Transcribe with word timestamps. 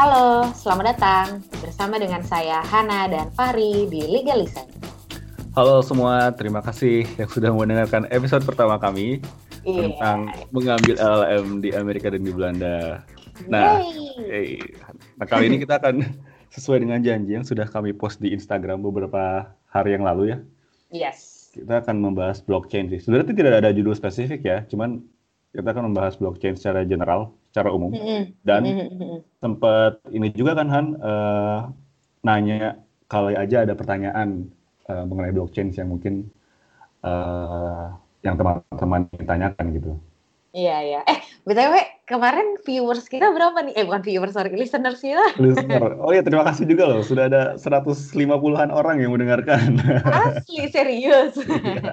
Halo, 0.00 0.48
selamat 0.56 0.96
datang 0.96 1.26
bersama 1.60 2.00
dengan 2.00 2.24
saya 2.24 2.64
Hana 2.64 3.04
dan 3.04 3.28
Fahri 3.36 3.84
di 3.84 4.00
Listen. 4.24 4.64
Halo 5.52 5.84
semua, 5.84 6.32
terima 6.32 6.64
kasih 6.64 7.04
yang 7.20 7.28
sudah 7.28 7.52
mendengarkan 7.52 8.08
episode 8.08 8.40
pertama 8.48 8.80
kami 8.80 9.20
Iya. 9.60 9.92
tentang 9.92 10.32
mengambil 10.56 10.96
LLM 10.96 11.60
di 11.60 11.76
Amerika 11.76 12.08
dan 12.08 12.24
di 12.24 12.32
Belanda. 12.32 13.04
Nah, 13.44 13.84
hey, 14.24 14.56
nah 15.20 15.28
kali 15.28 15.52
ini 15.52 15.60
kita 15.60 15.76
akan 15.76 16.00
sesuai 16.56 16.80
dengan 16.80 17.04
janji 17.04 17.36
yang 17.36 17.44
sudah 17.44 17.68
kami 17.68 17.92
post 17.92 18.24
di 18.24 18.32
Instagram 18.32 18.80
beberapa 18.80 19.52
hari 19.68 20.00
yang 20.00 20.08
lalu 20.08 20.32
ya. 20.32 20.38
Yes. 20.88 21.52
Kita 21.52 21.84
akan 21.84 22.00
membahas 22.00 22.40
blockchain 22.40 22.88
sih. 22.88 23.04
Sebenarnya 23.04 23.28
itu 23.28 23.36
tidak 23.36 23.52
ada 23.52 23.68
judul 23.76 23.92
spesifik 23.92 24.48
ya, 24.48 24.64
cuman 24.64 25.04
kita 25.50 25.68
akan 25.74 25.90
membahas 25.90 26.14
blockchain 26.16 26.54
secara 26.54 26.86
general, 26.86 27.34
secara 27.50 27.74
umum. 27.74 27.90
Mm-mm. 27.90 28.22
Dan 28.46 28.62
Mm-mm. 28.66 29.18
sempat 29.42 29.98
ini 30.14 30.30
juga 30.30 30.54
kan 30.54 30.68
Han 30.70 30.86
eh, 30.98 31.60
nanya 32.22 32.78
kalau 33.10 33.34
aja 33.34 33.66
ada 33.66 33.74
pertanyaan 33.74 34.46
eh, 34.86 35.04
mengenai 35.04 35.34
blockchain 35.34 35.74
yang 35.74 35.90
mungkin 35.90 36.30
eh, 37.02 37.86
yang 38.22 38.36
teman-teman 38.38 39.08
tanyakan 39.26 39.66
gitu. 39.74 39.92
Iya, 40.50 40.76
iya. 40.82 41.00
Eh, 41.06 41.22
BTW, 41.46 42.02
kemarin 42.10 42.58
viewers 42.66 43.06
kita 43.06 43.30
berapa 43.30 43.54
nih? 43.62 43.74
Eh, 43.78 43.86
bukan 43.86 44.02
viewers, 44.02 44.34
sorry, 44.34 44.50
listeners 44.50 44.98
kita. 44.98 45.22
Listener, 45.38 45.94
oh 46.02 46.10
ya 46.10 46.26
terima 46.26 46.42
kasih 46.42 46.66
juga 46.66 46.90
loh 46.90 47.06
sudah 47.06 47.30
ada 47.30 47.42
150-an 47.54 48.74
orang 48.74 48.98
yang 48.98 49.14
mendengarkan. 49.14 49.78
Asli, 50.10 50.66
serius. 50.74 51.38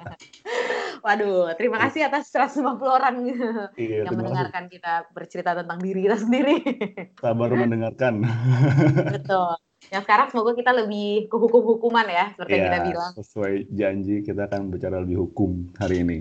Waduh, 0.99 1.53
terima 1.55 1.77
kasih 1.79 2.05
atas 2.05 2.27
150 2.29 2.63
orang 2.83 3.15
iya, 3.23 3.37
yang 3.37 3.45
terima 3.71 3.77
kasih. 4.03 4.17
mendengarkan 4.17 4.63
kita 4.67 4.93
bercerita 5.11 5.51
tentang 5.53 5.79
diri 5.79 5.99
kita 6.03 6.17
sendiri. 6.17 6.55
Sabar 7.23 7.49
mendengarkan. 7.49 8.13
Betul. 9.15 9.55
Yang 9.87 10.03
sekarang 10.03 10.27
semoga 10.33 10.51
kita 10.53 10.71
lebih 10.73 11.29
ke 11.29 11.35
hukum-hukuman 11.35 12.07
ya, 12.07 12.25
seperti 12.33 12.51
yang 12.51 12.65
kita 12.65 12.77
Iya, 12.77 12.87
bilang. 12.87 13.11
sesuai 13.15 13.53
janji 13.71 14.15
kita 14.21 14.41
akan 14.45 14.61
bicara 14.67 14.97
lebih 14.99 15.17
hukum 15.23 15.69
hari 15.77 16.01
ini. 16.01 16.19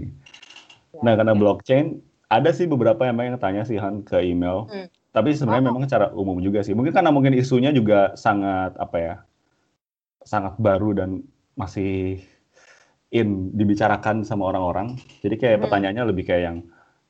Ya, 0.92 1.00
Nah, 1.02 1.12
karena 1.14 1.32
oke. 1.32 1.40
blockchain 1.40 1.86
ada 2.26 2.50
sih 2.50 2.66
beberapa 2.66 3.02
yang 3.02 3.16
yang 3.16 3.38
tanya 3.38 3.62
sih 3.62 3.76
Han 3.76 4.02
ke 4.02 4.20
email. 4.20 4.68
Hmm. 4.68 4.86
Tapi 5.10 5.32
sebenarnya 5.32 5.62
Oh. 5.62 5.68
memang 5.72 5.82
secara 5.84 6.06
umum 6.12 6.36
juga 6.38 6.60
sih. 6.60 6.76
Mungkin 6.76 6.92
karena 6.92 7.08
mungkin 7.08 7.32
isunya 7.32 7.72
juga 7.72 8.12
sangat 8.14 8.76
apa 8.76 8.98
ya? 8.98 9.14
sangat 10.22 10.58
baru 10.58 10.90
dan 10.90 11.22
masih 11.54 12.18
in 13.16 13.52
dibicarakan 13.56 14.22
sama 14.22 14.52
orang-orang. 14.52 15.00
Jadi 15.24 15.34
kayak 15.40 15.56
Hmm. 15.58 15.64
pertanyaannya 15.68 16.04
lebih 16.08 16.24
kayak 16.28 16.42
yang 16.44 16.58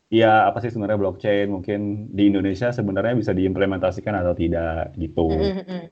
ya 0.06 0.46
apa 0.46 0.62
sih 0.62 0.70
sebenarnya 0.70 1.02
blockchain 1.02 1.50
mungkin 1.50 2.10
di 2.14 2.30
Indonesia 2.30 2.70
sebenarnya 2.70 3.18
bisa 3.18 3.34
diimplementasikan 3.34 4.14
atau 4.14 4.38
tidak 4.38 4.94
gitu. 4.94 5.26
Mm-mm-mm. 5.26 5.90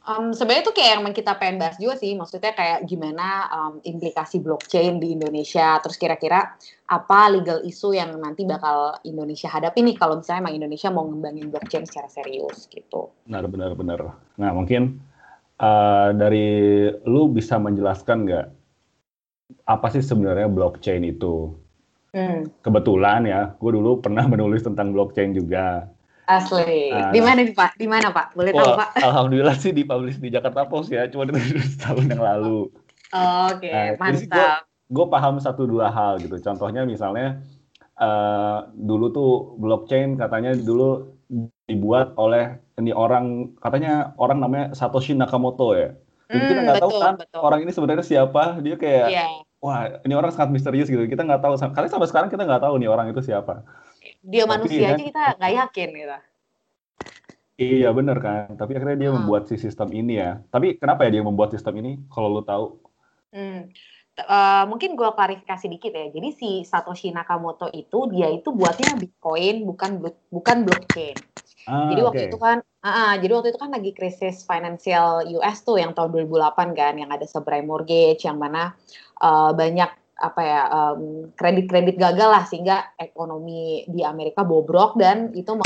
Um, 0.00 0.32
sebenarnya 0.32 0.64
itu 0.64 0.72
kayak 0.72 0.92
yang 0.96 1.12
kita 1.12 1.36
pengen 1.36 1.60
bahas 1.60 1.76
juga 1.76 1.92
sih, 2.00 2.16
maksudnya 2.16 2.56
kayak 2.56 2.88
gimana 2.88 3.52
um, 3.52 3.74
implikasi 3.84 4.40
blockchain 4.40 4.96
di 4.96 5.12
Indonesia, 5.12 5.76
terus 5.84 6.00
kira-kira 6.00 6.56
apa 6.88 7.28
legal 7.28 7.60
issue 7.68 7.92
yang 7.92 8.16
nanti 8.16 8.48
bakal 8.48 8.96
Indonesia 9.04 9.52
hadapi 9.52 9.84
nih 9.84 10.00
kalau 10.00 10.16
misalnya 10.18 10.48
emang 10.48 10.56
Indonesia 10.56 10.88
mau 10.88 11.04
ngembangin 11.04 11.52
blockchain 11.52 11.84
secara 11.84 12.08
serius 12.08 12.64
gitu. 12.72 13.12
Benar, 13.28 13.44
benar, 13.52 13.70
benar. 13.76 14.00
Nah, 14.40 14.50
mungkin 14.56 15.04
uh, 15.60 16.16
dari 16.16 16.48
lu 17.04 17.28
bisa 17.28 17.60
menjelaskan 17.60 18.24
nggak 18.24 18.46
apa 19.66 19.86
sih 19.92 20.02
sebenarnya 20.02 20.46
blockchain 20.50 21.02
itu? 21.06 21.54
Hmm, 22.14 22.50
Kebetulan 22.64 23.22
ya, 23.26 23.40
gue 23.60 23.70
dulu 23.76 24.02
pernah 24.04 24.24
menulis 24.32 24.62
tentang 24.66 24.92
blockchain 24.94 25.32
juga. 25.32 25.88
asli. 26.26 26.90
Ah, 26.90 27.10
Di 27.10 27.20
mana 27.20 27.42
nih 27.42 27.54
Pak? 27.58 27.70
Di 27.74 27.86
mana 27.90 28.08
Pak? 28.14 28.26
Boleh 28.38 28.52
tahu 28.54 28.70
Pak? 28.78 28.90
alhamdulillah 29.08 29.56
sih 29.58 29.72
dipublish 29.74 30.18
di 30.22 30.30
Jakarta 30.30 30.62
Post 30.70 30.90
ya, 30.94 31.06
cuma 31.10 31.26
itu 31.26 31.34
setahun 31.74 32.06
yang 32.06 32.22
lalu. 32.22 32.70
Oke, 33.10 33.70
Nah, 33.70 33.86
jadi 34.06 34.16
sih 34.16 34.28
mantap. 34.30 34.62
Gue 34.90 35.06
paham 35.06 35.38
satu 35.38 35.62
dua 35.66 35.90
hal 35.90 36.18
gitu. 36.22 36.36
Contohnya 36.42 36.82
misalnya 36.86 37.42
eh, 37.98 38.58
dulu 38.74 39.06
tuh 39.16 39.30
blockchain 39.62 40.18
katanya 40.18 40.54
dulu 40.54 41.14
dibuat 41.70 42.14
oleh 42.18 42.58
ini 42.80 42.90
orang 42.90 43.54
katanya 43.62 44.14
orang 44.18 44.38
namanya 44.42 44.66
Satoshi 44.74 45.14
Nakamoto 45.14 45.74
ya. 45.78 45.94
Jadi 46.30 46.44
kita 46.46 46.54
Hmm, 46.54 46.66
nggak 46.70 46.78
tahu 46.78 46.92
kan 46.96 47.14
betul. 47.18 47.40
orang 47.42 47.60
ini 47.66 47.72
sebenarnya 47.74 48.06
siapa. 48.06 48.62
Dia 48.62 48.76
kayak 48.78 49.06
Iya, 49.10 49.24
wah 49.58 49.80
ini 50.06 50.14
orang 50.14 50.30
sangat 50.30 50.54
misterius 50.54 50.86
gitu. 50.86 51.02
Kita 51.02 51.26
nggak 51.26 51.42
tahu. 51.42 51.58
Kali 51.58 51.90
sampai 51.90 52.06
sekarang 52.06 52.30
kita 52.30 52.46
nggak 52.46 52.62
tahu 52.62 52.78
nih 52.78 52.86
orang 52.86 53.10
itu 53.10 53.18
siapa. 53.20 53.66
dia 54.22 54.46
Tapi 54.46 54.52
manusia 54.54 54.80
kan- 54.86 54.96
aja 54.96 55.04
kita 55.04 55.22
nggak 55.36 55.52
yakin 55.58 55.88
gitu. 55.92 56.16
Iya 57.60 57.88
bener 57.92 58.16
kan. 58.16 58.54
Tapi 58.54 58.72
akhirnya 58.72 58.96
dia 58.96 59.10
Hmm. 59.10 59.20
membuat 59.20 59.50
si 59.50 59.58
sistem 59.58 59.90
ini 59.90 60.16
ya. 60.16 60.38
Tapi 60.48 60.78
kenapa 60.78 61.04
ya 61.04 61.18
dia 61.18 61.22
membuat 61.26 61.50
sistem 61.50 61.76
ini? 61.82 61.98
Kalau 62.08 62.30
lu 62.30 62.40
tahu? 62.40 62.78
Hmm. 63.30 63.68
Eh, 64.18 64.64
mungkin 64.68 64.98
gue 64.98 65.08
klarifikasi 65.14 65.66
dikit 65.70 65.92
ya. 65.94 66.06
Jadi 66.12 66.28
si 66.34 66.50
Satoshi 66.66 67.14
Nakamoto 67.14 67.70
itu 67.72 68.10
dia 68.10 68.28
itu 68.28 68.52
buatnya 68.52 68.98
Bitcoin 68.98 69.64
bukan 69.64 69.90
bukan 70.28 70.56
blockchain. 70.66 71.16
Ah, 71.68 71.92
jadi 71.92 72.00
waktu 72.04 72.22
oke. 72.24 72.28
itu 72.32 72.38
kan, 72.40 72.58
ah, 72.80 72.88
ah, 72.88 73.12
jadi 73.20 73.32
waktu 73.36 73.48
itu 73.52 73.60
kan 73.60 73.70
lagi 73.70 73.90
krisis 73.92 74.42
financial 74.48 75.28
US 75.40 75.60
tuh 75.60 75.76
yang 75.76 75.92
tahun 75.92 76.10
2008 76.24 76.72
kan, 76.72 76.94
yang 76.96 77.10
ada 77.12 77.24
subprime 77.28 77.68
mortgage, 77.68 78.24
yang 78.24 78.40
mana 78.40 78.74
eh, 79.20 79.50
banyak 79.54 79.90
apa 80.20 80.40
ya 80.44 80.62
em, 80.68 81.32
kredit-kredit 81.32 81.96
gagal 81.96 82.28
lah 82.28 82.44
sehingga 82.44 82.92
ekonomi 83.00 83.88
di 83.88 84.04
Amerika 84.04 84.44
bobrok 84.44 85.00
dan 85.00 85.32
itu 85.32 85.56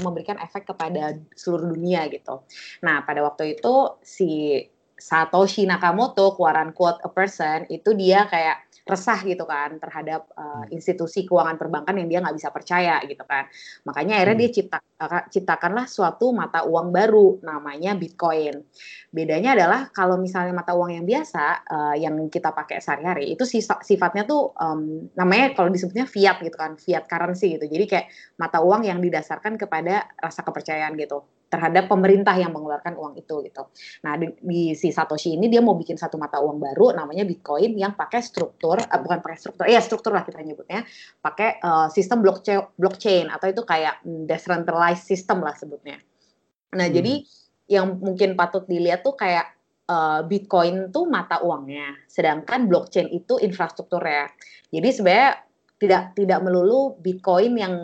memberikan 0.00 0.40
efek 0.40 0.72
kepada 0.72 1.20
seluruh 1.36 1.76
dunia 1.76 2.08
gitu. 2.08 2.40
Nah 2.80 3.04
pada 3.04 3.20
waktu 3.20 3.60
itu 3.60 4.00
si 4.00 4.56
Satoshi 5.00 5.64
Nakamoto, 5.64 6.36
quote 6.36 6.70
quote 6.76 7.00
a 7.02 7.10
person, 7.10 7.64
itu 7.72 7.96
dia 7.96 8.28
kayak 8.28 8.70
resah 8.90 9.22
gitu 9.22 9.46
kan 9.46 9.78
terhadap 9.78 10.26
uh, 10.34 10.66
institusi 10.74 11.22
keuangan 11.22 11.54
perbankan 11.54 11.94
yang 12.00 12.08
dia 12.10 12.18
nggak 12.18 12.34
bisa 12.34 12.50
percaya 12.50 12.98
gitu 13.06 13.22
kan. 13.22 13.46
Makanya 13.86 14.18
akhirnya 14.18 14.36
Hmm. 14.36 14.42
dia 14.42 14.50
cipta, 14.50 14.78
uh, 14.82 15.24
ciptakanlah 15.30 15.86
suatu 15.86 16.34
mata 16.34 16.66
uang 16.66 16.90
baru 16.90 17.38
namanya 17.46 17.94
Bitcoin. 17.94 18.58
Bedanya 19.14 19.54
adalah 19.54 19.80
kalau 19.94 20.18
misalnya 20.18 20.50
mata 20.56 20.74
uang 20.74 20.90
yang 20.90 21.06
biasa 21.06 21.44
uh, 21.70 21.94
yang 21.94 22.18
kita 22.26 22.50
pakai 22.50 22.82
sehari-hari 22.82 23.30
itu 23.30 23.46
sifatnya 23.62 24.26
tuh 24.26 24.50
um, 24.58 25.06
namanya 25.14 25.54
kalau 25.54 25.70
disebutnya 25.70 26.10
fiat 26.10 26.42
gitu 26.42 26.56
kan, 26.58 26.74
fiat 26.74 27.06
currency 27.06 27.54
gitu. 27.54 27.70
Jadi 27.70 27.84
kayak 27.86 28.06
mata 28.42 28.58
uang 28.58 28.90
yang 28.90 28.98
didasarkan 28.98 29.54
kepada 29.54 30.08
rasa 30.18 30.42
kepercayaan 30.42 30.98
gitu 30.98 31.22
terhadap 31.50 31.90
pemerintah 31.90 32.32
yang 32.38 32.54
mengeluarkan 32.54 32.94
uang 32.94 33.18
itu 33.18 33.42
gitu. 33.42 33.66
Nah 34.06 34.14
di, 34.14 34.30
di 34.38 34.62
si 34.78 34.94
Satoshi 34.94 35.34
ini 35.34 35.50
dia 35.50 35.58
mau 35.58 35.74
bikin 35.74 35.98
satu 35.98 36.14
mata 36.14 36.38
uang 36.38 36.62
baru 36.62 36.94
namanya 36.94 37.26
Bitcoin 37.26 37.74
yang 37.74 37.98
pakai 37.98 38.22
struktur 38.22 38.78
eh, 38.78 39.00
bukan 39.02 39.18
pakai 39.18 39.36
struktur, 39.36 39.66
ya 39.66 39.82
struktur 39.82 40.14
lah 40.14 40.22
kita 40.22 40.38
nyebutnya, 40.46 40.86
pakai 41.18 41.58
eh, 41.58 41.88
sistem 41.90 42.22
blockchain 42.22 42.62
blockchain 42.78 43.26
atau 43.34 43.50
itu 43.50 43.66
kayak 43.66 43.98
mm, 44.06 44.30
decentralized 44.30 45.04
system 45.04 45.42
lah 45.42 45.58
sebutnya. 45.58 45.98
Nah 46.78 46.86
Hmm. 46.86 46.94
jadi 46.94 47.14
yang 47.66 47.98
mungkin 47.98 48.38
patut 48.38 48.70
dilihat 48.70 49.02
tuh 49.02 49.18
kayak 49.18 49.50
eh, 49.90 50.20
Bitcoin 50.30 50.94
tuh 50.94 51.10
mata 51.10 51.42
uangnya, 51.42 51.98
sedangkan 52.06 52.70
blockchain 52.70 53.10
itu 53.10 53.42
infrastrukturnya. 53.42 54.30
Jadi 54.70 54.88
sebenarnya 54.94 55.30
tidak 55.82 56.14
tidak 56.14 56.38
melulu 56.46 56.94
Bitcoin 57.02 57.58
yang 57.58 57.74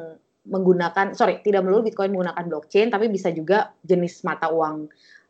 menggunakan 0.47 1.13
sorry 1.19 1.43
tidak 1.43 1.67
melulu 1.67 1.91
Bitcoin 1.91 2.15
menggunakan 2.15 2.45
blockchain 2.47 2.89
tapi 2.89 3.11
bisa 3.11 3.35
juga 3.35 3.75
jenis 3.83 4.23
mata 4.23 4.49
uang 4.51 4.87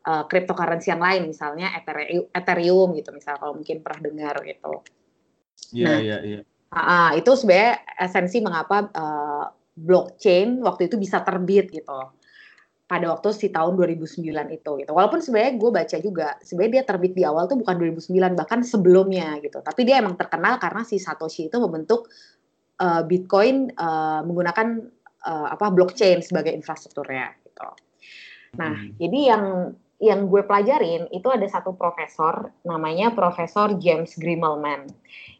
uh, 0.07 0.25
cryptocurrency 0.29 0.93
yang 0.93 1.03
lain 1.03 1.29
misalnya 1.29 1.73
Ethereum, 1.75 2.31
Ethereum 2.31 2.89
gitu 2.95 3.11
misal 3.11 3.41
kalau 3.41 3.57
mungkin 3.57 3.83
pernah 3.83 4.01
dengar 4.01 4.37
gitu. 4.45 4.73
Iya, 5.75 5.87
Nah. 5.89 5.99
iya, 5.99 6.19
iya. 6.23 6.41
Ah, 6.71 6.81
ah, 6.83 7.09
itu 7.17 7.31
sebenarnya 7.33 7.81
esensi 7.97 8.43
mengapa 8.43 8.91
uh, 8.93 9.47
blockchain 9.79 10.61
waktu 10.61 10.91
itu 10.91 11.01
bisa 11.01 11.23
terbit 11.23 11.73
gitu 11.73 11.95
pada 12.87 13.07
waktu 13.11 13.35
si 13.35 13.51
tahun 13.51 13.75
2009 13.75 14.23
itu 14.55 14.71
gitu. 14.79 14.91
Walaupun 14.95 15.19
sebenarnya 15.19 15.53
gue 15.59 15.71
baca 15.75 15.97
juga 15.99 16.29
sebenarnya 16.39 16.73
dia 16.81 16.85
terbit 16.87 17.13
di 17.19 17.23
awal 17.27 17.51
tuh 17.51 17.59
bukan 17.59 17.75
2009 17.75 18.39
bahkan 18.39 18.61
sebelumnya 18.63 19.43
gitu. 19.43 19.59
Tapi 19.59 19.83
dia 19.83 19.99
emang 19.99 20.15
terkenal 20.15 20.63
karena 20.63 20.87
si 20.87 21.03
Satoshi 21.03 21.51
itu 21.51 21.59
membentuk 21.59 22.07
uh, 22.79 23.03
Bitcoin 23.03 23.75
uh, 23.75 24.23
menggunakan 24.23 24.87
uh, 25.27 25.51
apa 25.51 25.75
blockchain 25.75 26.23
sebagai 26.23 26.55
infrastrukturnya 26.55 27.35
gitu. 27.43 27.69
Nah, 28.57 28.73
Hmm. 28.79 28.95
jadi 28.97 29.21
yang 29.35 29.45
yang 29.97 30.29
gue 30.29 30.45
pelajarin 30.45 31.09
itu 31.09 31.29
ada 31.33 31.45
satu 31.49 31.73
profesor 31.73 32.53
namanya 32.69 33.13
Profesor 33.17 33.75
James 33.81 34.13
Grimmelman. 34.17 34.93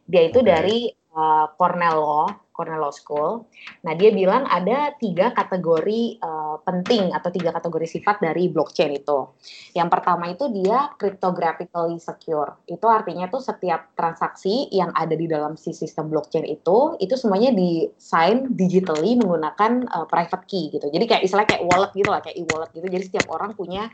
Dia 0.09 0.33
itu 0.33 0.41
Oke. 0.41 0.49
dari 0.49 0.79
uh, 1.13 1.47
Cornell 1.61 2.01
Law, 2.01 2.27
Cornell 2.57 2.81
Law 2.81 2.95
School. 2.97 3.45
Nah, 3.85 3.93
dia 3.93 4.09
bilang 4.17 4.49
ada 4.49 4.97
tiga 4.97 5.37
kategori 5.37 6.17
uh, 6.25 6.57
penting 6.65 7.13
atau 7.13 7.29
tiga 7.29 7.53
kategori 7.53 8.01
sifat 8.01 8.25
dari 8.25 8.49
blockchain 8.49 8.97
itu. 8.97 9.37
Yang 9.77 9.89
pertama 9.93 10.33
itu 10.33 10.49
dia 10.49 10.89
cryptographically 10.97 12.01
secure. 12.01 12.57
Itu 12.65 12.89
artinya 12.89 13.29
tuh 13.29 13.45
setiap 13.45 13.93
transaksi 13.93 14.73
yang 14.73 14.97
ada 14.97 15.13
di 15.13 15.29
dalam 15.29 15.61
si 15.61 15.77
sistem 15.77 16.09
blockchain 16.09 16.49
itu 16.49 16.97
itu 16.97 17.15
semuanya 17.21 17.53
di 17.53 17.93
sign 18.01 18.57
digitally 18.57 19.21
menggunakan 19.21 19.85
uh, 19.93 20.09
private 20.09 20.49
key 20.49 20.73
gitu. 20.73 20.89
Jadi 20.89 21.05
kayak 21.05 21.23
istilahnya 21.29 21.61
kayak 21.61 21.65
wallet 21.69 21.93
gitu 21.93 22.09
lah, 22.09 22.25
kayak 22.25 22.37
e-wallet 22.41 22.71
gitu. 22.73 22.87
Jadi 22.89 23.05
setiap 23.05 23.27
orang 23.29 23.53
punya 23.53 23.93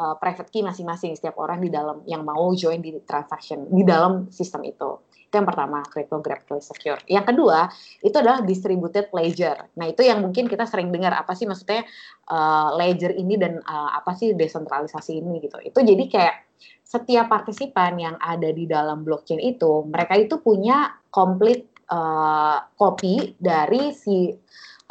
uh, 0.00 0.16
private 0.16 0.48
key 0.48 0.64
masing-masing 0.64 1.12
setiap 1.12 1.36
orang 1.36 1.60
di 1.60 1.68
dalam 1.68 2.00
yang 2.08 2.24
mau 2.24 2.48
join 2.56 2.80
di 2.80 2.96
transaction 3.04 3.68
di 3.68 3.84
dalam 3.84 4.32
sistem 4.32 4.64
itu. 4.64 5.02
Itu 5.28 5.44
yang 5.44 5.48
pertama, 5.52 5.84
cryptographically 5.84 6.64
secure. 6.64 6.96
Yang 7.04 7.36
kedua, 7.36 7.68
itu 8.00 8.16
adalah 8.16 8.40
distributed 8.40 9.12
ledger. 9.12 9.60
Nah, 9.76 9.92
itu 9.92 10.00
yang 10.00 10.24
mungkin 10.24 10.48
kita 10.48 10.64
sering 10.64 10.88
dengar 10.88 11.12
apa 11.12 11.36
sih 11.36 11.44
maksudnya 11.44 11.84
uh, 12.32 12.72
ledger 12.80 13.12
ini 13.12 13.36
dan 13.36 13.60
uh, 13.60 13.92
apa 13.92 14.16
sih 14.16 14.32
desentralisasi 14.32 15.20
ini 15.20 15.44
gitu. 15.44 15.60
Itu 15.60 15.84
jadi 15.84 16.00
kayak 16.08 16.36
setiap 16.80 17.28
partisipan 17.28 18.00
yang 18.00 18.16
ada 18.16 18.48
di 18.48 18.64
dalam 18.64 19.04
blockchain 19.04 19.44
itu, 19.44 19.84
mereka 19.84 20.16
itu 20.16 20.40
punya 20.40 20.96
complete 21.12 21.68
uh, 21.92 22.64
copy 22.80 23.36
dari 23.36 23.92
si 23.92 24.32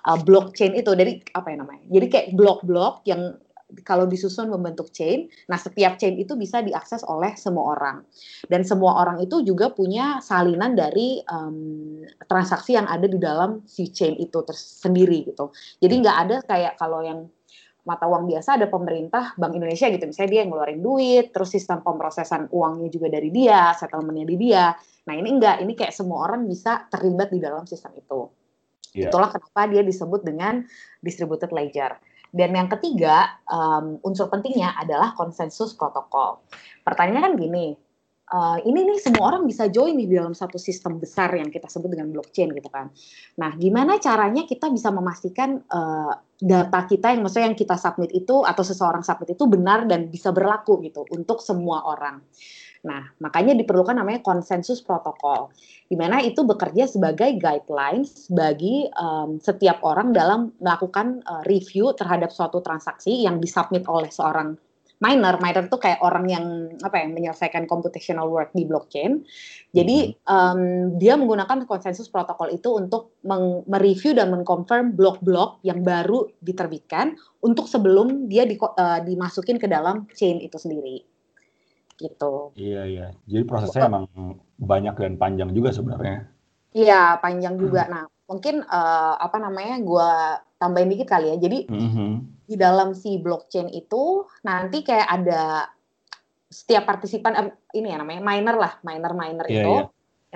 uh, 0.05 0.19
blockchain 0.21 0.77
itu 0.77 0.93
dari 0.93 1.17
apa 1.33 1.49
ya 1.49 1.57
namanya? 1.65 1.85
Jadi 1.89 2.05
kayak 2.13 2.27
blok-blok 2.37 3.01
yang 3.09 3.41
kalau 3.83 4.07
disusun 4.07 4.47
membentuk 4.47 4.95
chain, 4.95 5.27
nah 5.51 5.59
setiap 5.59 5.99
chain 5.99 6.15
itu 6.15 6.39
bisa 6.39 6.63
diakses 6.63 7.03
oleh 7.03 7.35
semua 7.35 7.75
orang. 7.75 7.97
Dan 8.47 8.63
semua 8.63 9.03
orang 9.03 9.19
itu 9.19 9.43
juga 9.43 9.75
punya 9.75 10.23
salinan 10.23 10.71
dari 10.71 11.19
um, 11.27 11.99
transaksi 12.31 12.79
yang 12.79 12.87
ada 12.87 13.11
di 13.11 13.19
dalam 13.19 13.67
si 13.67 13.91
chain 13.91 14.15
itu 14.15 14.39
tersendiri 14.39 15.27
gitu. 15.27 15.51
Jadi 15.83 15.93
nggak 15.99 16.17
ada 16.17 16.35
kayak 16.47 16.73
kalau 16.79 17.03
yang 17.03 17.27
mata 17.87 18.03
uang 18.03 18.27
biasa 18.27 18.59
ada 18.59 18.67
pemerintah 18.67 19.31
Bank 19.39 19.55
Indonesia 19.55 19.87
gitu 19.87 20.03
misalnya 20.03 20.31
dia 20.35 20.39
yang 20.43 20.51
ngeluarin 20.51 20.83
duit 20.83 21.31
terus 21.31 21.55
sistem 21.55 21.79
pemrosesan 21.79 22.51
uangnya 22.51 22.91
juga 22.91 23.07
dari 23.07 23.31
dia 23.31 23.71
settlementnya 23.79 24.27
di 24.27 24.35
dia 24.35 24.75
nah 25.07 25.15
ini 25.15 25.39
enggak 25.39 25.63
ini 25.63 25.71
kayak 25.71 25.95
semua 25.95 26.27
orang 26.27 26.43
bisa 26.43 26.83
terlibat 26.91 27.31
di 27.31 27.39
dalam 27.39 27.63
sistem 27.63 27.95
itu 27.95 28.27
yeah. 28.91 29.07
itulah 29.07 29.31
kenapa 29.31 29.71
dia 29.71 29.87
disebut 29.87 30.19
dengan 30.27 30.67
distributed 30.99 31.47
ledger 31.55 31.95
dan 32.35 32.51
yang 32.51 32.67
ketiga, 32.67 33.39
um, 33.47 34.01
unsur 34.03 34.27
pentingnya 34.27 34.75
adalah 34.75 35.15
konsensus 35.15 35.71
protokol. 35.73 36.43
Pertanyaannya 36.83 37.23
kan 37.23 37.33
gini, 37.39 37.67
uh, 38.31 38.57
ini 38.63 38.83
nih 38.83 38.99
semua 38.99 39.31
orang 39.35 39.47
bisa 39.47 39.71
join 39.71 39.95
nih 39.95 40.07
di 40.07 40.15
dalam 40.19 40.35
satu 40.35 40.59
sistem 40.59 40.99
besar 40.99 41.31
yang 41.35 41.47
kita 41.47 41.71
sebut 41.71 41.87
dengan 41.91 42.11
blockchain 42.11 42.51
gitu 42.51 42.67
kan. 42.67 42.91
Nah, 43.39 43.55
gimana 43.55 43.99
caranya 43.99 44.43
kita 44.43 44.67
bisa 44.71 44.91
memastikan 44.91 45.63
uh, 45.71 46.13
data 46.37 46.79
kita 46.85 47.15
yang 47.15 47.25
maksudnya 47.25 47.47
yang 47.49 47.59
kita 47.59 47.75
submit 47.79 48.11
itu 48.13 48.43
atau 48.43 48.63
seseorang 48.63 49.01
submit 49.01 49.33
itu 49.33 49.43
benar 49.47 49.87
dan 49.87 50.11
bisa 50.11 50.29
berlaku 50.35 50.83
gitu 50.83 51.07
untuk 51.15 51.39
semua 51.39 51.87
orang. 51.87 52.21
Nah, 52.87 53.03
makanya 53.19 53.51
diperlukan 53.51 53.99
namanya 53.99 54.23
konsensus 54.23 54.79
protokol, 54.79 55.51
di 55.91 55.99
mana 55.99 56.23
itu 56.23 56.47
bekerja 56.47 56.87
sebagai 56.87 57.35
guidelines 57.35 58.31
bagi 58.31 58.87
um, 58.95 59.43
setiap 59.43 59.83
orang 59.83 60.15
dalam 60.15 60.55
melakukan 60.63 61.19
uh, 61.27 61.43
review 61.43 61.91
terhadap 61.99 62.31
suatu 62.31 62.63
transaksi 62.63 63.27
yang 63.27 63.43
disubmit 63.43 63.83
oleh 63.91 64.07
seorang 64.07 64.55
miner. 65.03 65.35
Miner 65.43 65.67
itu 65.67 65.77
kayak 65.77 65.99
orang 65.99 66.25
yang 66.31 66.45
apa 66.79 67.03
ya 67.03 67.07
menyelesaikan 67.11 67.67
computational 67.67 68.31
work 68.31 68.55
di 68.55 68.63
blockchain. 68.63 69.27
Jadi 69.75 70.15
um, 70.31 70.95
dia 70.95 71.19
menggunakan 71.19 71.67
konsensus 71.67 72.07
protokol 72.07 72.55
itu 72.55 72.71
untuk 72.71 73.19
mereview 73.67 74.15
dan 74.15 74.31
mengkonfirm 74.31 74.95
blok-blok 74.95 75.59
yang 75.67 75.83
baru 75.83 76.31
diterbitkan 76.39 77.19
untuk 77.43 77.67
sebelum 77.67 78.31
dia 78.31 78.47
di, 78.47 78.55
uh, 78.57 79.03
dimasukin 79.03 79.59
ke 79.59 79.67
dalam 79.67 80.07
chain 80.15 80.39
itu 80.39 80.55
sendiri 80.55 81.16
gitu. 81.97 82.53
Iya 82.53 82.81
iya. 82.85 83.07
Jadi 83.25 83.43
prosesnya 83.43 83.89
emang 83.89 84.05
banyak 84.61 84.95
dan 84.95 85.13
panjang 85.17 85.49
juga 85.51 85.73
sebenarnya. 85.73 86.29
Iya 86.77 87.17
panjang 87.19 87.57
juga. 87.57 87.89
Hmm. 87.89 87.91
Nah 87.91 88.03
mungkin 88.27 88.61
uh, 88.67 89.15
apa 89.17 89.37
namanya 89.39 89.75
gue 89.81 90.11
tambahin 90.61 90.91
dikit 90.93 91.07
kali 91.09 91.33
ya. 91.33 91.37
Jadi 91.41 91.65
mm-hmm. 91.69 92.11
di 92.45 92.55
dalam 92.55 92.91
si 92.93 93.17
blockchain 93.17 93.71
itu 93.71 94.27
nanti 94.43 94.83
kayak 94.83 95.07
ada 95.07 95.71
setiap 96.47 96.87
partisipan 96.87 97.33
uh, 97.35 97.51
ini 97.73 97.91
ya 97.91 97.97
namanya 97.99 98.21
miner 98.21 98.55
lah, 98.59 98.73
miner-miner 98.83 99.47
yeah, 99.47 99.57
itu. 99.63 99.73
Yeah. 99.73 99.87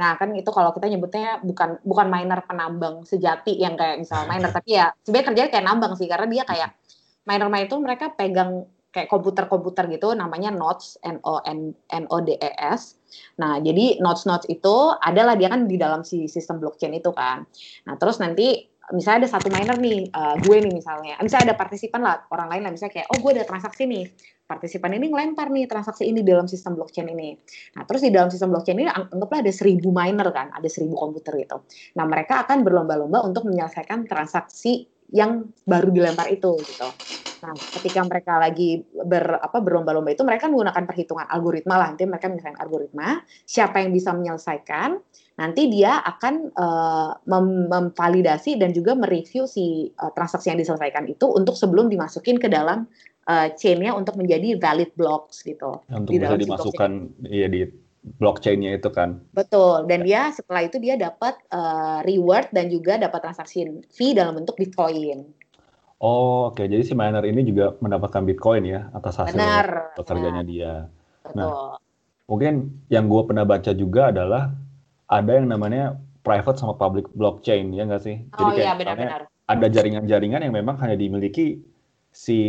Nah 0.01 0.11
kan 0.15 0.31
itu 0.33 0.49
kalau 0.49 0.71
kita 0.71 0.87
nyebutnya 0.87 1.43
bukan 1.43 1.83
bukan 1.83 2.07
miner 2.07 2.39
penambang 2.47 3.03
sejati 3.03 3.59
yang 3.59 3.75
kayak 3.75 3.99
misalnya 3.99 4.27
miner 4.31 4.51
tapi 4.57 4.79
ya 4.79 4.95
sebenarnya 5.03 5.27
kerjanya 5.27 5.51
kayak 5.51 5.65
nambang 5.67 5.93
sih 5.99 6.07
karena 6.07 6.27
dia 6.31 6.43
kayak 6.47 6.69
miner-miner 7.27 7.67
itu 7.69 7.77
mereka 7.77 8.05
pegang 8.15 8.65
kayak 8.91 9.07
komputer-komputer 9.07 9.87
gitu 9.87 10.11
namanya 10.11 10.51
nodes 10.51 10.99
N 11.01 11.17
O 11.23 11.39
N 11.47 11.71
N 11.91 12.05
O 12.11 12.19
D 12.19 12.35
E 12.35 12.51
S. 12.59 12.99
Nah, 13.39 13.59
jadi 13.59 13.99
nodes-nodes 13.99 14.47
itu 14.47 14.75
adalah 14.99 15.35
dia 15.35 15.51
kan 15.51 15.67
di 15.67 15.75
dalam 15.75 16.03
si 16.03 16.27
sistem 16.31 16.63
blockchain 16.63 16.95
itu 16.95 17.11
kan. 17.11 17.43
Nah, 17.87 17.95
terus 17.99 18.19
nanti 18.23 18.71
misalnya 18.91 19.27
ada 19.27 19.29
satu 19.39 19.47
miner 19.47 19.79
nih, 19.79 20.11
uh, 20.11 20.35
gue 20.39 20.57
nih 20.59 20.73
misalnya, 20.75 21.15
misalnya 21.23 21.51
ada 21.51 21.57
partisipan 21.59 22.01
lah, 22.03 22.27
orang 22.31 22.51
lain 22.51 22.61
lah, 22.67 22.71
misalnya 22.75 22.93
kayak, 22.99 23.07
oh 23.11 23.17
gue 23.23 23.31
ada 23.39 23.43
transaksi 23.47 23.87
nih, 23.87 24.03
partisipan 24.43 24.91
ini 24.99 25.07
ngelempar 25.11 25.47
nih 25.47 25.65
transaksi 25.67 26.03
ini 26.11 26.23
dalam 26.27 26.47
sistem 26.51 26.75
blockchain 26.75 27.07
ini. 27.07 27.39
Nah, 27.79 27.87
terus 27.87 28.03
di 28.03 28.11
dalam 28.11 28.27
sistem 28.27 28.51
blockchain 28.51 28.79
ini 28.83 28.91
anggaplah 28.91 29.39
ada 29.43 29.53
seribu 29.55 29.95
miner 29.95 30.27
kan, 30.35 30.51
ada 30.51 30.67
seribu 30.67 30.99
komputer 30.99 31.39
gitu. 31.39 31.63
Nah, 31.95 32.03
mereka 32.03 32.43
akan 32.43 32.67
berlomba-lomba 32.67 33.23
untuk 33.23 33.47
menyelesaikan 33.47 34.07
transaksi 34.11 34.87
yang 35.11 35.51
baru 35.67 35.91
dilempar 35.91 36.27
itu 36.31 36.51
gitu. 36.63 36.87
Nah, 37.41 37.57
ketika 37.57 38.05
mereka 38.05 38.37
lagi 38.37 38.85
ber 38.85 39.41
apa 39.41 39.57
berlomba-lomba 39.57 40.13
itu 40.13 40.21
mereka 40.21 40.45
menggunakan 40.45 40.85
perhitungan 40.85 41.25
algoritma 41.25 41.75
lah. 41.81 41.87
Nanti 41.93 42.05
mereka 42.05 42.29
menyelesaikan 42.29 42.61
algoritma, 42.61 43.07
siapa 43.49 43.81
yang 43.81 43.89
bisa 43.89 44.13
menyelesaikan, 44.13 45.01
nanti 45.41 45.61
dia 45.73 46.05
akan 46.05 46.53
uh, 46.53 47.11
mem 47.25 47.65
memvalidasi 47.65 48.61
dan 48.61 48.71
juga 48.77 48.93
mereview 48.93 49.49
si 49.49 49.89
uh, 49.97 50.13
transaksi 50.13 50.53
yang 50.53 50.61
diselesaikan 50.61 51.09
itu 51.09 51.25
untuk 51.25 51.57
sebelum 51.57 51.89
dimasukin 51.89 52.37
ke 52.37 52.45
dalam 52.45 52.85
uh, 53.25 53.49
chain-nya 53.57 53.97
untuk 53.97 54.21
menjadi 54.21 54.61
valid 54.61 54.93
blocks 54.93 55.41
gitu. 55.41 55.81
Untuk 55.89 56.13
di 56.13 56.21
bisa 56.21 56.37
dimasukkan 56.37 56.91
iya 57.25 57.49
di 57.49 57.65
blockchainnya 58.01 58.77
itu 58.81 58.89
kan. 58.89 59.21
Betul. 59.33 59.85
Dan 59.85 60.05
dia 60.05 60.33
setelah 60.33 60.65
itu 60.65 60.81
dia 60.81 60.97
dapat 60.97 61.37
uh, 61.53 62.01
reward 62.05 62.49
dan 62.49 62.69
juga 62.69 62.97
dapat 62.97 63.21
transaksi 63.21 63.65
fee 63.93 64.17
dalam 64.17 64.41
bentuk 64.41 64.57
Bitcoin. 64.57 65.40
Oh, 66.01 66.49
oke. 66.49 66.57
Okay. 66.57 66.65
Jadi 66.65 66.81
si 66.81 66.93
miner 66.97 67.21
ini 67.21 67.45
juga 67.45 67.77
mendapatkan 67.77 68.25
Bitcoin 68.25 68.65
ya 68.65 68.89
atas 68.97 69.21
hasil 69.21 69.37
Benar. 69.37 69.93
pekerjaannya 70.01 70.45
dia. 70.49 70.89
Betul. 71.21 71.37
Nah, 71.37 71.77
mungkin 72.25 72.53
yang 72.89 73.05
gue 73.05 73.21
pernah 73.21 73.45
baca 73.45 73.71
juga 73.77 74.09
adalah 74.09 74.49
ada 75.05 75.31
yang 75.37 75.45
namanya 75.45 76.01
private 76.25 76.57
sama 76.57 76.73
public 76.73 77.05
blockchain 77.13 77.69
ya 77.69 77.85
nggak 77.85 78.01
sih? 78.01 78.17
Jadi 78.33 78.41
oh, 78.41 78.49
kayak 78.49 78.65
iya, 78.65 78.73
benar-benar. 78.73 79.21
ada 79.29 79.67
jaringan-jaringan 79.69 80.41
yang 80.41 80.55
memang 80.57 80.81
hanya 80.81 80.97
dimiliki 80.97 81.61
si 82.11 82.39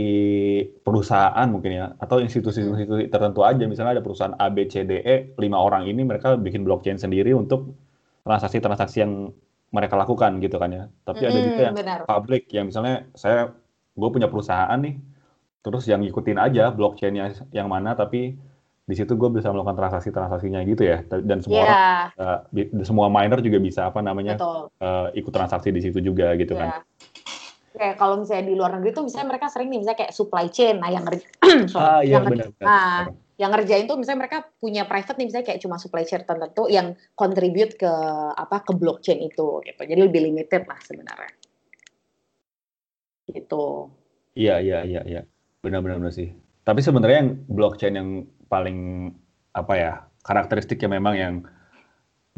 perusahaan 0.82 1.46
mungkin 1.46 1.70
ya 1.70 1.86
atau 2.02 2.18
institusi-institusi 2.18 3.06
tertentu 3.06 3.46
aja 3.46 3.62
misalnya 3.70 3.98
ada 3.98 4.02
perusahaan 4.02 4.34
A 4.34 4.50
B 4.50 4.66
C 4.66 4.82
D 4.82 4.98
E 5.06 5.38
lima 5.38 5.54
orang 5.54 5.86
ini 5.86 6.02
mereka 6.02 6.34
bikin 6.34 6.66
blockchain 6.66 6.98
sendiri 6.98 7.30
untuk 7.30 7.70
transaksi-transaksi 8.26 9.06
yang 9.06 9.30
mereka 9.72 9.96
lakukan 9.96 10.38
gitu 10.38 10.60
kan 10.60 10.70
ya 10.70 10.84
tapi 11.02 11.24
mm, 11.24 11.28
ada 11.28 11.40
juga 11.40 11.62
yang 11.64 11.76
benar. 11.76 11.98
public 12.04 12.42
yang 12.52 12.68
misalnya 12.68 13.08
saya 13.16 13.50
gue 13.96 14.08
punya 14.12 14.28
perusahaan 14.28 14.76
nih 14.76 15.00
terus 15.64 15.88
yang 15.88 16.04
ngikutin 16.04 16.38
aja 16.38 16.68
blockchainnya 16.70 17.32
yang 17.56 17.72
mana 17.72 17.96
tapi 17.96 18.36
di 18.82 18.94
situ 18.98 19.14
gue 19.14 19.30
bisa 19.30 19.48
melakukan 19.48 19.78
transaksi-transaksinya 19.78 20.60
gitu 20.66 20.82
ya 20.84 21.06
dan 21.08 21.38
semua 21.40 21.62
yeah. 21.64 22.02
orang 22.18 22.42
uh, 22.50 22.84
semua 22.84 23.06
miner 23.08 23.38
juga 23.40 23.62
bisa 23.62 23.88
apa 23.88 24.02
namanya 24.02 24.36
uh, 24.42 25.08
ikut 25.14 25.30
transaksi 25.32 25.70
di 25.70 25.80
situ 25.80 26.02
juga 26.02 26.34
gitu 26.34 26.58
yeah. 26.58 26.82
kan 26.82 26.82
kayak 27.72 27.96
kalau 27.96 28.20
misalnya 28.20 28.44
di 28.52 28.54
luar 28.58 28.76
negeri 28.76 28.90
tuh 28.92 29.04
misalnya 29.08 29.32
mereka 29.32 29.48
sering 29.48 29.72
nih 29.72 29.80
misalnya 29.80 29.98
kayak 30.04 30.12
supply 30.12 30.46
chain 30.52 30.76
nah 30.82 30.90
yang 30.92 31.04
ah, 31.08 32.04
iya, 32.04 32.20
yang 32.20 32.24
benar, 32.28 32.48
benar. 32.52 32.60
Nah, 32.60 32.98
yang 33.42 33.50
ngerjain 33.50 33.90
tuh 33.90 33.98
misalnya 33.98 34.22
mereka 34.22 34.46
punya 34.62 34.86
private 34.86 35.18
nih 35.18 35.26
misalnya 35.26 35.46
kayak 35.50 35.60
cuma 35.66 35.74
supply 35.82 36.06
chain 36.06 36.22
tertentu 36.22 36.70
yang 36.70 36.94
contribute 37.18 37.74
ke 37.74 37.90
apa 38.38 38.62
ke 38.62 38.70
blockchain 38.78 39.18
itu 39.18 39.58
gitu. 39.66 39.82
Jadi 39.82 39.98
lebih 39.98 40.30
limited 40.30 40.62
lah 40.70 40.78
sebenarnya. 40.78 41.32
Gitu. 43.26 43.90
Iya 44.38 44.62
iya 44.62 44.78
iya 44.86 45.02
iya. 45.02 45.22
Benar-benar 45.58 45.98
sih. 46.14 46.30
Tapi 46.62 46.78
sebenarnya 46.78 47.18
yang 47.26 47.30
blockchain 47.50 47.94
yang 47.98 48.10
paling 48.46 49.10
apa 49.58 49.74
ya 49.74 49.92
karakteristiknya 50.22 50.94
memang 51.02 51.14
yang 51.18 51.34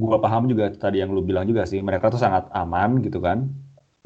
gua 0.01 0.17
paham 0.25 0.49
juga 0.49 0.73
tadi 0.73 1.05
yang 1.05 1.13
lu 1.13 1.21
bilang 1.21 1.45
juga 1.45 1.69
sih 1.69 1.85
mereka 1.85 2.09
tuh 2.09 2.19
sangat 2.25 2.49
aman 2.57 3.05
gitu 3.05 3.21
kan. 3.21 3.53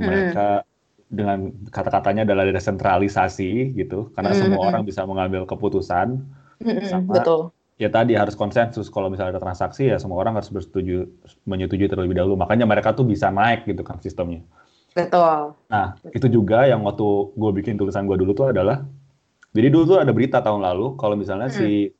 Mereka 0.02 0.66
dengan 1.08 1.54
kata-katanya 1.72 2.28
adalah 2.28 2.44
desentralisasi 2.50 3.72
gitu 3.78 4.12
karena 4.12 4.34
mm-hmm. 4.34 4.44
semua 4.44 4.62
orang 4.68 4.82
bisa 4.84 5.08
mengambil 5.08 5.48
keputusan 5.48 6.20
mm-hmm. 6.62 6.88
sama 6.88 7.14
Betul. 7.18 7.40
ya 7.78 7.88
tadi 7.90 8.18
harus 8.18 8.34
konsensus 8.34 8.90
kalau 8.90 9.08
misalnya 9.08 9.38
ada 9.38 9.42
transaksi 9.42 9.90
ya 9.90 9.96
semua 9.96 10.18
orang 10.22 10.38
harus 10.38 10.50
bersetuju 10.50 11.06
menyetujui 11.46 11.86
terlebih 11.86 12.18
dahulu 12.18 12.34
makanya 12.34 12.66
mereka 12.66 12.94
tuh 12.94 13.06
bisa 13.06 13.30
naik 13.30 13.66
gitu 13.66 13.82
kan 13.82 13.98
sistemnya 14.02 14.42
Betul. 14.98 15.54
Nah, 15.70 15.94
itu 16.10 16.26
juga 16.26 16.66
yang 16.66 16.82
waktu 16.82 17.06
gue 17.38 17.50
bikin 17.62 17.78
tulisan 17.78 18.08
gue 18.08 18.18
dulu 18.18 18.34
tuh 18.34 18.50
adalah, 18.50 18.82
jadi 19.54 19.68
dulu 19.70 19.84
tuh 19.94 19.98
ada 20.02 20.10
berita 20.10 20.42
tahun 20.42 20.64
lalu 20.64 20.98
kalau 20.98 21.14
misalnya 21.14 21.46
hmm. 21.52 21.56
si 21.56 21.94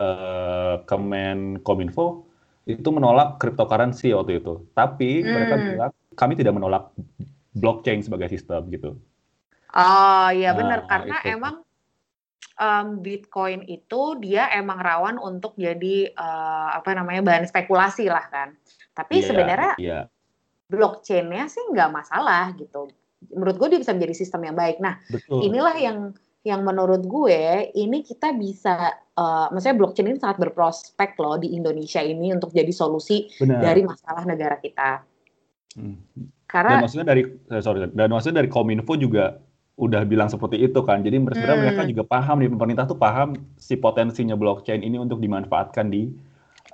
uh, 0.00 0.80
Kemen 0.88 1.60
Kominfo 1.60 2.24
itu 2.68 2.88
menolak 2.88 3.36
cryptocurrency 3.36 4.16
waktu 4.16 4.40
itu. 4.40 4.64
Tapi 4.72 5.24
hmm. 5.24 5.28
mereka 5.28 5.54
bilang 5.60 5.92
kami 6.16 6.32
tidak 6.40 6.54
menolak 6.56 6.84
blockchain 7.52 8.00
sebagai 8.00 8.32
sistem 8.32 8.64
gitu. 8.72 8.96
Oh 9.76 10.28
iya 10.32 10.56
benar 10.56 10.88
karena 10.88 11.20
itu. 11.20 11.36
emang 11.36 11.54
um, 12.58 13.00
Bitcoin 13.00 13.64
itu 13.70 14.18
dia 14.20 14.50
emang 14.52 14.82
rawan 14.82 15.16
untuk 15.16 15.54
jadi 15.56 16.10
uh, 16.12 16.76
apa 16.76 16.92
namanya 16.92 17.24
bahan 17.24 17.46
spekulasi 17.48 18.10
lah 18.10 18.26
kan. 18.28 18.58
Tapi 18.92 19.22
yeah, 19.22 19.26
sebenarnya 19.26 19.72
yeah 19.78 20.04
blockchainnya 20.68 21.48
sih 21.48 21.64
nggak 21.72 21.90
masalah 21.90 22.52
gitu. 22.54 22.92
Menurut 23.34 23.56
gue 23.58 23.68
dia 23.74 23.80
bisa 23.82 23.96
menjadi 23.96 24.14
sistem 24.14 24.46
yang 24.46 24.56
baik. 24.56 24.78
Nah, 24.78 25.00
Betul. 25.10 25.42
inilah 25.42 25.76
yang 25.80 25.98
yang 26.46 26.62
menurut 26.62 27.02
gue 27.02 27.72
ini 27.74 28.06
kita 28.06 28.30
bisa, 28.38 28.94
uh, 29.18 29.50
maksudnya 29.50 29.76
blockchain 29.76 30.06
ini 30.14 30.22
sangat 30.22 30.38
berprospek 30.38 31.18
loh 31.18 31.36
di 31.36 31.50
Indonesia 31.52 31.98
ini 31.98 32.30
untuk 32.30 32.54
jadi 32.54 32.70
solusi 32.70 33.26
Benar. 33.42 33.58
dari 33.58 33.82
masalah 33.82 34.22
negara 34.22 34.56
kita. 34.62 35.02
Hmm. 35.74 35.98
Karena 36.48 36.80
dan 36.80 36.84
maksudnya 36.88 37.06
dari 37.12 37.22
eh, 37.28 37.60
sorry 37.60 37.92
dan 37.92 38.08
maksudnya 38.08 38.40
dari 38.40 38.48
Kominfo 38.48 38.96
juga 38.96 39.36
udah 39.78 40.02
bilang 40.02 40.26
seperti 40.26 40.58
itu 40.58 40.82
kan. 40.82 41.06
Jadi 41.06 41.22
sebenarnya 41.22 41.54
hmm. 41.54 41.62
mereka 41.62 41.82
juga 41.86 42.02
paham 42.02 42.42
di 42.42 42.50
pemerintah 42.50 42.84
tuh 42.84 42.98
paham 42.98 43.38
si 43.54 43.78
potensinya 43.78 44.34
blockchain 44.34 44.82
ini 44.82 44.98
untuk 44.98 45.22
dimanfaatkan 45.22 45.86
di 45.86 46.10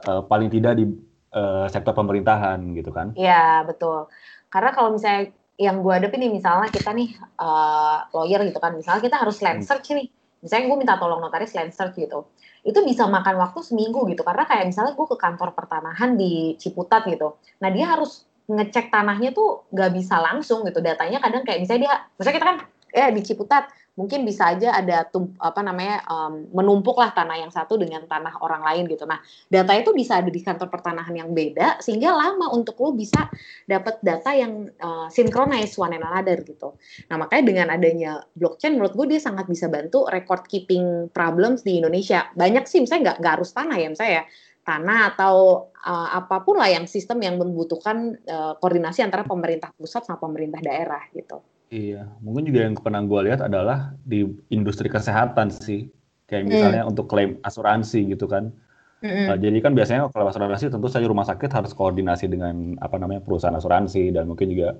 uh, 0.09 0.25
paling 0.25 0.49
tidak 0.49 0.81
di 0.81 0.89
uh, 1.37 1.69
sektor 1.69 1.93
pemerintahan 1.93 2.65
gitu 2.73 2.89
kan? 2.89 3.13
Iya 3.13 3.69
betul. 3.69 4.09
Karena 4.49 4.73
kalau 4.73 4.97
misalnya 4.97 5.31
yang 5.55 5.87
gue 5.87 5.93
hadapin 5.95 6.19
nih 6.19 6.33
misalnya 6.35 6.67
kita 6.67 6.91
nih 6.91 7.15
uh, 7.39 8.11
lawyer 8.11 8.43
gitu 8.43 8.59
kan, 8.59 8.75
misalnya 8.75 9.05
kita 9.05 9.17
harus 9.23 9.39
land 9.39 9.63
hmm. 9.63 9.69
search 9.71 9.95
nih, 9.95 10.11
misalnya 10.43 10.65
gue 10.67 10.79
minta 10.83 10.95
tolong 10.99 11.23
notaris 11.23 11.55
land 11.55 11.71
search 11.71 11.95
gitu, 11.95 12.27
itu 12.67 12.75
bisa 12.83 13.07
makan 13.07 13.39
waktu 13.39 13.63
seminggu 13.63 14.03
gitu 14.11 14.27
karena 14.27 14.51
kayak 14.51 14.67
misalnya 14.67 14.99
gue 14.99 15.07
ke 15.07 15.15
kantor 15.15 15.55
pertanahan 15.55 16.19
di 16.19 16.59
Ciputat 16.59 17.07
gitu, 17.07 17.39
nah 17.63 17.71
dia 17.71 17.87
harus 17.87 18.27
ngecek 18.51 18.91
tanahnya 18.91 19.31
tuh 19.31 19.63
gak 19.71 19.95
bisa 19.95 20.19
langsung 20.19 20.67
gitu 20.67 20.83
datanya 20.83 21.23
kadang 21.23 21.47
kayak 21.47 21.63
misalnya 21.63 21.83
dia, 21.87 21.95
misalnya 22.19 22.37
kita 22.37 22.47
kan 22.51 22.57
ya 22.95 23.11
di 23.11 23.21
Ciputat 23.27 23.67
mungkin 23.95 24.27
bisa 24.27 24.51
aja 24.51 24.75
ada 24.75 25.07
tum, 25.07 25.35
apa 25.39 25.63
namanya 25.63 26.03
um, 26.11 26.51
menumpuk 26.51 26.99
lah 26.99 27.15
tanah 27.15 27.39
yang 27.39 27.51
satu 27.55 27.79
dengan 27.79 28.03
tanah 28.11 28.43
orang 28.43 28.63
lain 28.67 28.91
gitu. 28.91 29.07
Nah, 29.07 29.23
data 29.47 29.71
itu 29.79 29.95
bisa 29.95 30.19
ada 30.19 30.31
di 30.31 30.43
kantor 30.43 30.67
pertanahan 30.67 31.15
yang 31.15 31.31
beda 31.31 31.79
sehingga 31.79 32.11
lama 32.11 32.51
untuk 32.51 32.75
lo 32.83 32.91
bisa 32.95 33.31
dapat 33.71 34.03
data 34.03 34.35
yang 34.35 34.67
uh, 34.83 35.07
synchronize 35.11 35.79
one 35.79 35.95
and 35.95 36.03
another 36.03 36.43
gitu. 36.43 36.75
Nah, 37.07 37.23
makanya 37.23 37.45
dengan 37.47 37.67
adanya 37.71 38.13
blockchain 38.35 38.75
menurut 38.75 38.99
gue 38.99 39.15
dia 39.15 39.21
sangat 39.23 39.47
bisa 39.47 39.71
bantu 39.71 40.11
record 40.11 40.47
keeping 40.51 41.11
problems 41.15 41.63
di 41.63 41.79
Indonesia. 41.79 42.27
Banyak 42.35 42.67
sih 42.67 42.83
misalnya 42.83 43.15
nggak 43.15 43.17
nggak 43.23 43.35
harus 43.39 43.51
tanah 43.55 43.77
ya 43.79 43.89
misalnya 43.95 44.15
ya 44.23 44.25
tanah 44.65 44.99
atau 45.15 45.69
uh, 45.87 46.09
apa 46.19 46.41
pun 46.41 46.57
lah 46.57 46.73
yang 46.73 46.89
sistem 46.89 47.21
yang 47.21 47.37
membutuhkan 47.37 48.17
uh, 48.27 48.57
koordinasi 48.59 49.05
antara 49.05 49.23
pemerintah 49.23 49.71
pusat 49.77 50.03
sama 50.09 50.19
pemerintah 50.19 50.59
daerah 50.65 51.05
gitu. 51.13 51.54
Iya, 51.75 52.07
mungkin 52.23 52.47
juga 52.47 52.71
yang 52.71 52.79
pernah 52.79 53.03
gue 53.03 53.21
lihat 53.27 53.43
adalah 53.43 53.99
di 54.07 54.23
industri 54.55 54.87
kesehatan 54.87 55.51
sih, 55.51 55.91
kayak 56.31 56.47
misalnya 56.47 56.87
mm. 56.87 56.91
untuk 56.95 57.11
klaim 57.11 57.43
asuransi 57.43 58.15
gitu 58.15 58.31
kan. 58.31 58.55
Mm-hmm. 59.03 59.43
Jadi 59.43 59.59
kan 59.59 59.73
biasanya 59.75 60.07
kalau 60.15 60.31
asuransi 60.31 60.71
tentu 60.71 60.87
saja 60.87 61.11
rumah 61.11 61.27
sakit 61.27 61.51
harus 61.51 61.75
koordinasi 61.75 62.31
dengan 62.31 62.79
apa 62.79 62.95
namanya 62.95 63.27
perusahaan 63.27 63.59
asuransi 63.59 64.15
dan 64.15 64.31
mungkin 64.31 64.55
juga 64.55 64.79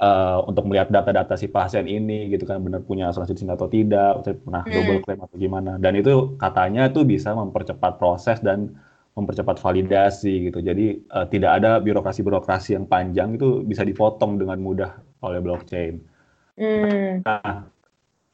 uh, 0.00 0.40
untuk 0.48 0.72
melihat 0.72 0.88
data-data 0.88 1.36
si 1.36 1.52
pasien 1.52 1.84
ini 1.84 2.32
gitu 2.32 2.48
kan 2.48 2.64
benar 2.64 2.80
punya 2.80 3.12
asuransi 3.12 3.36
di 3.36 3.40
sini 3.44 3.52
atau 3.52 3.68
tidak, 3.68 4.24
pernah 4.24 4.64
mm. 4.64 4.72
double 4.72 5.00
claim 5.04 5.20
atau 5.20 5.36
gimana. 5.36 5.72
Dan 5.76 6.00
itu 6.00 6.32
katanya 6.40 6.88
itu 6.88 7.04
bisa 7.04 7.36
mempercepat 7.36 8.00
proses 8.00 8.40
dan 8.40 8.72
mempercepat 9.20 9.60
validasi 9.60 10.48
gitu. 10.48 10.64
Jadi 10.64 11.12
uh, 11.12 11.28
tidak 11.28 11.60
ada 11.60 11.76
birokrasi-birokrasi 11.76 12.72
yang 12.72 12.88
panjang 12.88 13.36
itu 13.36 13.60
bisa 13.68 13.84
dipotong 13.84 14.40
dengan 14.40 14.56
mudah 14.64 15.09
oleh 15.20 15.40
blockchain. 15.40 16.00
Mm. 16.60 17.24
Nah, 17.24 17.64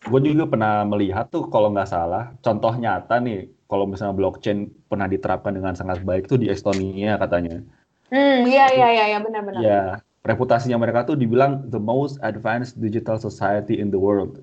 gue 0.02 0.20
juga 0.22 0.46
pernah 0.50 0.82
melihat 0.86 1.30
tuh 1.30 1.46
kalau 1.50 1.70
nggak 1.70 1.88
salah, 1.90 2.34
contoh 2.42 2.74
nyata 2.74 3.20
nih, 3.22 3.48
kalau 3.66 3.86
misalnya 3.86 4.14
blockchain 4.14 4.70
pernah 4.86 5.08
diterapkan 5.10 5.54
dengan 5.54 5.74
sangat 5.74 6.02
baik 6.06 6.28
tuh 6.30 6.38
di 6.38 6.50
Estonia 6.50 7.18
katanya. 7.18 7.62
Hmm, 8.10 8.46
iya 8.46 8.70
iya 8.70 8.88
iya 8.94 9.04
ya, 9.14 9.18
benar-benar. 9.18 9.62
Ya, 9.62 9.98
reputasinya 10.22 10.78
mereka 10.78 11.02
tuh 11.06 11.16
dibilang 11.18 11.70
the 11.74 11.78
most 11.78 12.18
advanced 12.22 12.78
digital 12.78 13.18
society 13.18 13.80
in 13.82 13.90
the 13.90 13.98
world. 13.98 14.38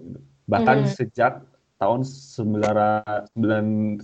Bahkan 0.52 0.84
mm. 0.88 0.92
sejak 0.92 1.40
tahun 1.80 2.04
1990. 2.04 4.04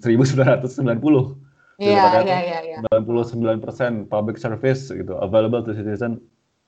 Iya, 1.79 2.11
iya, 2.27 2.39
iya, 2.43 2.59
iya. 2.75 2.77
99% 2.91 4.11
public 4.11 4.35
service 4.35 4.91
gitu 4.91 5.15
available 5.23 5.63
to 5.63 5.71
citizen 5.71 6.19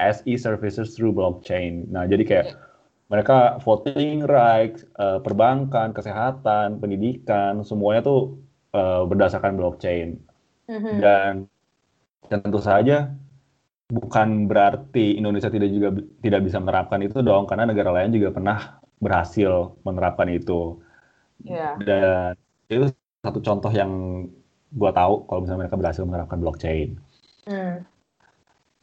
as 0.02 0.26
e-services 0.26 0.98
through 0.98 1.14
blockchain. 1.14 1.86
Nah, 1.94 2.10
jadi 2.10 2.24
kayak 2.26 2.46
yeah. 2.50 2.58
mereka 3.14 3.62
voting 3.62 4.26
rights, 4.26 4.82
uh, 4.98 5.22
perbankan, 5.22 5.94
kesehatan, 5.94 6.82
pendidikan, 6.82 7.62
semuanya 7.62 8.02
tuh 8.02 8.42
uh, 8.74 9.06
berdasarkan 9.06 9.62
blockchain. 9.62 10.18
Mm-hmm. 10.66 10.98
Dan 10.98 11.34
dan 12.34 12.40
tentu 12.42 12.58
saja 12.64 13.14
bukan 13.92 14.48
berarti 14.50 15.20
Indonesia 15.20 15.52
tidak 15.52 15.70
juga 15.70 15.90
tidak 16.24 16.42
bisa 16.50 16.58
menerapkan 16.58 17.04
itu 17.06 17.22
dong, 17.22 17.46
karena 17.46 17.70
negara 17.70 17.94
lain 17.94 18.10
juga 18.16 18.34
pernah 18.34 18.82
berhasil 18.98 19.78
menerapkan 19.86 20.32
itu. 20.32 20.82
Yeah. 21.46 21.78
Dan 21.78 22.34
itu 22.72 22.90
satu 23.22 23.38
contoh 23.44 23.70
yang 23.70 23.92
gue 24.72 24.92
tahu 24.96 25.28
kalau 25.28 25.44
misalnya 25.44 25.68
mereka 25.68 25.78
berhasil 25.78 26.04
menerapkan 26.08 26.40
blockchain. 26.40 26.96
Hmm. 27.46 27.84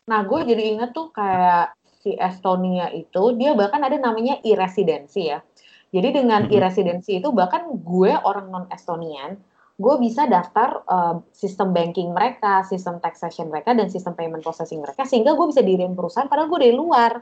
Nah, 0.08 0.24
gue 0.24 0.40
jadi 0.48 0.62
inget 0.74 0.90
tuh 0.96 1.12
kayak 1.12 1.76
si 2.00 2.16
Estonia 2.16 2.88
itu, 2.96 3.36
dia 3.36 3.52
bahkan 3.52 3.84
ada 3.84 4.00
namanya 4.00 4.40
e-residency 4.40 5.28
ya. 5.28 5.44
Jadi 5.92 6.24
dengan 6.24 6.48
hmm. 6.48 6.52
e-residency 6.52 7.20
itu 7.20 7.28
bahkan 7.32 7.68
gue 7.68 8.12
orang 8.16 8.48
non 8.48 8.64
Estonian, 8.72 9.36
gue 9.78 9.94
bisa 10.00 10.24
daftar 10.26 10.82
uh, 10.88 11.20
sistem 11.30 11.70
banking 11.76 12.10
mereka, 12.16 12.64
sistem 12.64 12.98
taxation 12.98 13.52
mereka, 13.52 13.76
dan 13.76 13.92
sistem 13.92 14.16
payment 14.16 14.42
processing 14.42 14.80
mereka, 14.80 15.04
sehingga 15.04 15.36
gue 15.36 15.46
bisa 15.48 15.62
diriin 15.62 15.94
perusahaan 15.94 16.26
padahal 16.26 16.48
gue 16.50 16.60
dari 16.66 16.74
luar. 16.74 17.20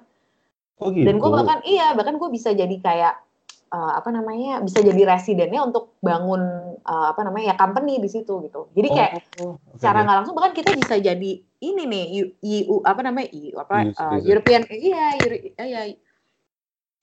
Oh 0.80 0.88
gitu. 0.94 1.04
Dan 1.04 1.18
gue 1.18 1.30
bahkan 1.30 1.60
iya, 1.66 1.92
bahkan 1.92 2.16
gue 2.16 2.28
bisa 2.32 2.52
jadi 2.52 2.76
kayak 2.80 3.14
uh, 3.72 3.92
apa 3.98 4.08
namanya 4.12 4.60
bisa 4.64 4.80
jadi 4.80 5.02
residennya 5.04 5.60
untuk 5.62 5.98
bangun 6.00 6.42
uh, 6.84 7.06
apa 7.12 7.20
namanya 7.26 7.54
ya 7.54 7.56
company 7.58 7.98
di 8.00 8.08
situ 8.08 8.44
gitu. 8.46 8.72
Jadi 8.72 8.88
kayak 8.92 9.10
oh, 9.42 9.56
okay. 9.56 9.80
secara 9.80 10.04
nggak 10.04 10.16
langsung 10.22 10.34
bahkan 10.36 10.54
kita 10.54 10.70
bisa 10.76 10.96
jadi 11.00 11.30
ini 11.72 11.82
nih 11.88 12.04
EU 12.42 12.82
apa 12.86 13.00
namanya 13.02 13.28
EU 13.34 13.56
apa 13.58 13.90
uh, 13.90 14.18
European 14.22 14.62
iya 14.70 15.18
Euro, 15.18 15.36
ya, 15.58 15.82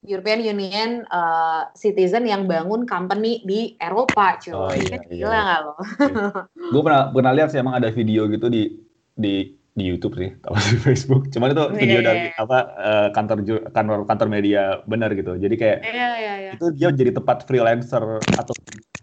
European 0.04 0.44
Union 0.44 1.08
uh, 1.08 1.72
citizen 1.80 2.28
yang 2.28 2.44
bangun 2.44 2.84
company 2.84 3.40
di 3.48 3.80
Eropa, 3.80 4.36
cuy. 4.36 4.52
Oh, 4.52 4.76
iya, 4.76 5.00
kan 5.00 5.02
iya. 5.08 5.24
Gila 5.24 5.40
nggak 5.40 5.60
lo? 5.64 5.74
Iya. 5.80 6.28
Gue 6.76 6.82
pernah 6.84 7.02
pernah 7.16 7.32
lihat 7.32 7.50
sih 7.56 7.60
emang 7.64 7.76
ada 7.80 7.88
video 7.88 8.28
gitu 8.28 8.52
di 8.52 8.84
di 9.16 9.56
di 9.74 9.84
YouTube 9.90 10.16
sih, 10.18 10.30
atau 10.46 10.58
di 10.58 10.78
Facebook. 10.78 11.30
Cuman 11.34 11.54
itu 11.54 11.64
iya, 11.66 11.78
video 11.78 12.00
yeah, 12.00 12.08
dari 12.08 12.20
yeah. 12.30 12.44
apa 12.46 12.58
uh, 12.78 13.08
kantor 13.12 13.38
kantor 13.74 13.98
kantor 14.06 14.28
media 14.30 14.82
benar 14.86 15.10
gitu. 15.18 15.34
Jadi 15.38 15.56
kayak 15.58 15.78
yeah, 15.82 16.14
yeah, 16.18 16.36
yeah. 16.50 16.54
itu 16.54 16.66
dia 16.78 16.90
jadi 16.94 17.12
tempat 17.14 17.50
freelancer 17.50 18.22
atau 18.38 18.54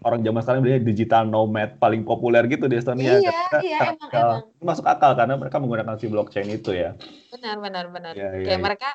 orang 0.01 0.25
zaman 0.25 0.41
sekarang 0.41 0.61
bilangnya 0.65 0.87
digital 0.87 1.23
nomad 1.29 1.77
paling 1.77 2.01
populer 2.01 2.47
gitu 2.49 2.65
di 2.65 2.79
Estonia. 2.79 3.21
Iya, 3.21 3.31
iya 3.61 3.77
emang 3.93 4.09
emang. 4.09 4.41
Masuk 4.63 4.85
akal 4.87 5.13
karena 5.13 5.37
mereka 5.37 5.61
menggunakan 5.61 5.95
si 5.99 6.07
blockchain 6.09 6.49
itu 6.49 6.73
ya. 6.73 6.97
Benar 7.29 7.61
benar 7.61 7.85
benar. 7.91 8.13
Yeah, 8.17 8.41
yeah, 8.41 8.45
kayak 8.47 8.57
yeah. 8.57 8.65
mereka 8.65 8.89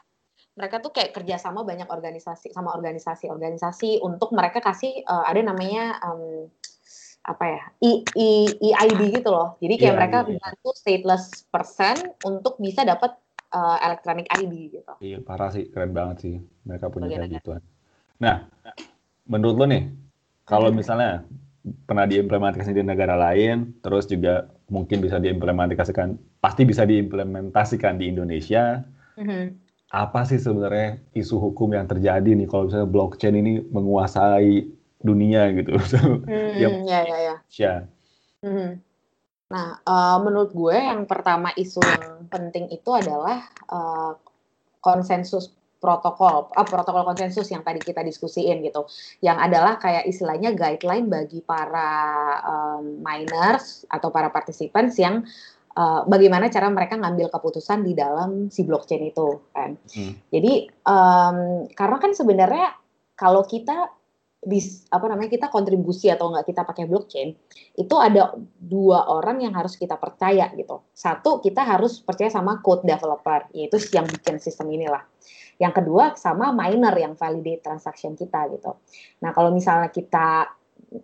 mereka 0.57 0.81
tuh 0.81 0.91
kayak 0.97 1.13
kerjasama 1.13 1.69
banyak 1.69 1.85
organisasi 1.85 2.49
sama 2.57 2.73
organisasi-organisasi 2.73 4.01
untuk 4.01 4.33
mereka 4.33 4.65
kasih 4.65 5.05
uh, 5.05 5.29
ada 5.29 5.45
namanya 5.45 6.01
um, 6.01 6.49
apa 7.27 7.45
ya 7.45 7.63
I, 7.83 8.07
I, 8.15 8.29
EID 8.55 9.21
gitu 9.21 9.29
loh. 9.35 9.59
Jadi 9.59 9.75
kayak 9.83 9.87
yeah, 9.91 9.99
mereka 9.99 10.19
yeah. 10.31 10.39
bantu 10.39 10.71
stateless 10.79 11.45
person 11.51 11.99
untuk 12.23 12.57
bisa 12.63 12.87
dapat 12.87 13.19
uh, 13.51 13.77
electronic 13.83 14.31
ID 14.31 14.81
gitu. 14.81 14.93
Iya 15.03 15.19
parah 15.27 15.51
sih, 15.51 15.67
keren 15.69 15.91
banget 15.91 16.17
sih 16.23 16.35
mereka 16.63 16.87
punya 16.87 17.11
kayak 17.11 17.43
gituan. 17.43 17.63
Nah, 18.23 18.47
menurut 19.27 19.57
lo 19.59 19.67
nih, 19.67 19.91
kalau 20.47 20.71
hmm. 20.71 20.79
misalnya 20.79 21.27
pernah 21.87 22.07
diimplementasikan 22.07 22.79
di 22.79 22.87
negara 22.87 23.19
lain, 23.19 23.75
terus 23.83 24.07
juga 24.07 24.47
mungkin 24.71 25.03
bisa 25.03 25.19
diimplementasikan, 25.19 26.15
pasti 26.39 26.63
bisa 26.63 26.87
diimplementasikan 26.87 27.99
di 27.99 28.11
Indonesia. 28.11 28.87
Mm-hmm. 29.19 29.45
Apa 29.91 30.27
sih 30.27 30.39
sebenarnya 30.39 30.99
isu 31.15 31.39
hukum 31.39 31.75
yang 31.75 31.87
terjadi 31.87 32.27
nih 32.35 32.47
kalau 32.51 32.71
misalnya 32.71 32.91
blockchain 32.91 33.39
ini 33.39 33.53
menguasai 33.71 34.67
dunia 35.01 35.53
gitu. 35.53 35.77
Hmm, 36.27 36.53
yang 36.57 36.85
ya 36.89 37.01
ya 37.05 37.19
ya. 37.19 37.37
ya. 37.53 37.75
Hmm. 38.41 38.81
Nah, 39.47 39.79
uh, 39.87 40.19
menurut 40.27 40.51
gue 40.51 40.75
yang 40.75 41.07
pertama 41.07 41.55
isu 41.55 41.79
yang 41.79 42.27
penting 42.27 42.67
itu 42.75 42.91
adalah 42.91 43.47
uh, 43.71 44.19
konsensus 44.83 45.55
protokol 45.79 46.51
uh, 46.51 46.67
protokol 46.67 47.07
konsensus 47.07 47.47
yang 47.53 47.63
tadi 47.63 47.79
kita 47.79 48.03
diskusiin 48.03 48.65
gitu 48.65 48.89
yang 49.23 49.37
adalah 49.39 49.79
kayak 49.79 50.09
istilahnya 50.09 50.57
guideline 50.57 51.07
bagi 51.07 51.45
para 51.45 51.93
um, 52.43 52.99
miners 53.05 53.87
atau 53.93 54.09
para 54.11 54.33
participants 54.33 54.97
yang 54.99 55.23
uh, 55.77 56.03
bagaimana 56.09 56.49
cara 56.49 56.73
mereka 56.73 56.97
ngambil 56.97 57.29
keputusan 57.31 57.85
di 57.85 57.93
dalam 57.93 58.49
si 58.49 58.65
blockchain 58.65 59.15
itu 59.15 59.39
kan 59.53 59.77
hmm. 59.77 60.13
jadi 60.33 60.53
um, 60.89 61.69
karena 61.71 61.97
kan 62.01 62.13
sebenarnya 62.17 62.67
kalau 63.15 63.45
kita 63.45 63.93
bis, 64.47 64.87
apa 64.95 65.11
namanya 65.11 65.35
kita 65.35 65.51
kontribusi 65.51 66.07
atau 66.07 66.31
enggak 66.31 66.55
kita 66.55 66.63
pakai 66.63 66.87
blockchain 66.87 67.35
itu 67.75 67.95
ada 67.99 68.39
dua 68.63 69.11
orang 69.11 69.43
yang 69.43 69.59
harus 69.59 69.75
kita 69.75 69.99
percaya 69.99 70.47
gitu 70.55 70.87
satu 70.95 71.43
kita 71.43 71.67
harus 71.67 71.99
percaya 71.99 72.31
sama 72.31 72.63
code 72.63 72.87
developer 72.87 73.51
yaitu 73.51 73.83
yang 73.91 74.07
bikin 74.07 74.39
sistem 74.39 74.71
inilah 74.71 75.03
yang 75.57 75.73
kedua 75.73 76.15
sama 76.17 76.53
miner 76.53 76.93
yang 76.97 77.17
validate 77.17 77.65
transaction 77.65 78.13
kita 78.13 78.45
gitu. 78.53 78.77
Nah 79.25 79.33
kalau 79.33 79.49
misalnya 79.53 79.89
kita 79.89 80.53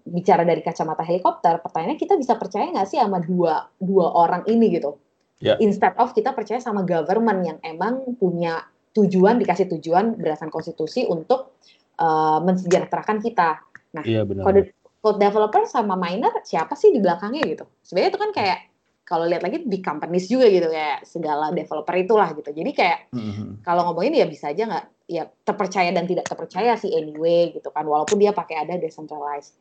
bicara 0.06 0.44
dari 0.44 0.60
kacamata 0.60 1.02
helikopter, 1.02 1.58
pertanyaannya 1.58 1.98
kita 1.98 2.14
bisa 2.20 2.36
percaya 2.36 2.68
nggak 2.70 2.88
sih 2.88 3.00
sama 3.00 3.18
dua 3.24 3.72
dua 3.80 4.12
orang 4.12 4.44
ini 4.46 4.76
gitu? 4.76 5.00
Yeah. 5.42 5.58
Instead 5.58 5.98
of 5.98 6.14
kita 6.14 6.36
percaya 6.36 6.62
sama 6.62 6.86
government 6.86 7.40
yang 7.42 7.58
emang 7.64 8.14
punya 8.20 8.62
tujuan 8.92 9.40
dikasih 9.40 9.72
tujuan 9.72 10.20
berdasarkan 10.20 10.52
konstitusi 10.52 11.08
untuk 11.08 11.56
uh, 12.02 12.38
mensejahterakan 12.42 13.22
kita. 13.22 13.62
Nah, 13.94 14.02
benar. 14.02 14.42
Kode, 14.42 14.62
code 14.98 15.18
developer 15.22 15.62
sama 15.70 15.94
miner 15.94 16.34
siapa 16.42 16.74
sih 16.74 16.90
di 16.90 16.98
belakangnya 16.98 17.46
gitu? 17.46 17.64
Sebenarnya 17.86 18.10
itu 18.10 18.20
kan 18.20 18.30
kayak 18.34 18.58
kalau 19.02 19.26
lihat 19.26 19.42
lagi 19.42 19.60
big 19.66 19.82
companies 19.82 20.30
juga 20.30 20.46
gitu 20.48 20.70
kayak 20.70 21.04
segala 21.04 21.50
developer 21.50 21.94
itulah 21.98 22.30
gitu. 22.32 22.48
Jadi 22.54 22.70
kayak 22.72 23.12
mm-hmm. 23.12 23.66
kalau 23.66 23.90
ngomongin 23.90 24.22
ya 24.22 24.26
bisa 24.30 24.54
aja 24.54 24.64
nggak 24.64 24.86
ya 25.10 25.28
terpercaya 25.42 25.90
dan 25.90 26.06
tidak 26.06 26.24
terpercaya 26.24 26.78
sih 26.78 26.94
anyway 26.94 27.52
gitu 27.52 27.68
kan 27.74 27.84
walaupun 27.84 28.16
dia 28.16 28.32
pakai 28.32 28.64
ada 28.64 28.78
decentralized. 28.78 29.58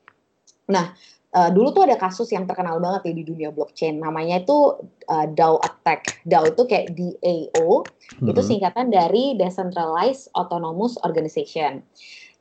Nah, 0.70 0.94
uh, 1.36 1.50
dulu 1.52 1.74
tuh 1.74 1.84
ada 1.90 1.98
kasus 1.98 2.32
yang 2.32 2.46
terkenal 2.46 2.80
banget 2.80 3.12
ya 3.12 3.14
di 3.18 3.26
dunia 3.28 3.50
blockchain 3.52 4.00
namanya 4.00 4.46
itu 4.46 4.78
uh, 5.10 5.26
DAO 5.28 5.58
attack. 5.60 6.22
DAO 6.24 6.48
itu 6.48 6.64
kayak 6.70 6.94
DAO 6.94 7.84
mm-hmm. 7.84 8.32
itu 8.32 8.42
singkatan 8.46 8.94
dari 8.94 9.36
decentralized 9.36 10.30
autonomous 10.38 10.96
organization. 11.02 11.82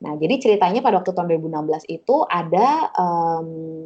Nah, 0.00 0.16
jadi 0.16 0.40
ceritanya 0.40 0.80
pada 0.80 1.00
waktu 1.00 1.12
tahun 1.12 1.28
2016 1.28 1.92
itu 1.92 2.16
ada 2.24 2.88
um, 2.96 3.84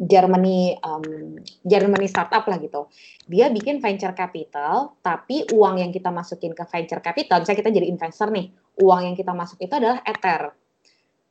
Germany 0.00 0.78
um, 0.80 1.36
Germany 1.66 2.06
startup 2.06 2.46
lah 2.46 2.56
gitu. 2.62 2.86
Dia 3.26 3.50
bikin 3.50 3.82
venture 3.82 4.14
capital, 4.14 4.96
tapi 5.02 5.44
uang 5.50 5.82
yang 5.82 5.90
kita 5.92 6.08
masukin 6.08 6.54
ke 6.54 6.64
venture 6.70 7.02
capital, 7.02 7.42
misalnya 7.42 7.60
kita 7.66 7.72
jadi 7.74 7.86
investor 7.90 8.30
nih, 8.32 8.48
uang 8.80 9.00
yang 9.10 9.16
kita 9.18 9.34
masuk 9.34 9.58
itu 9.60 9.74
adalah 9.74 10.00
Ether. 10.06 10.54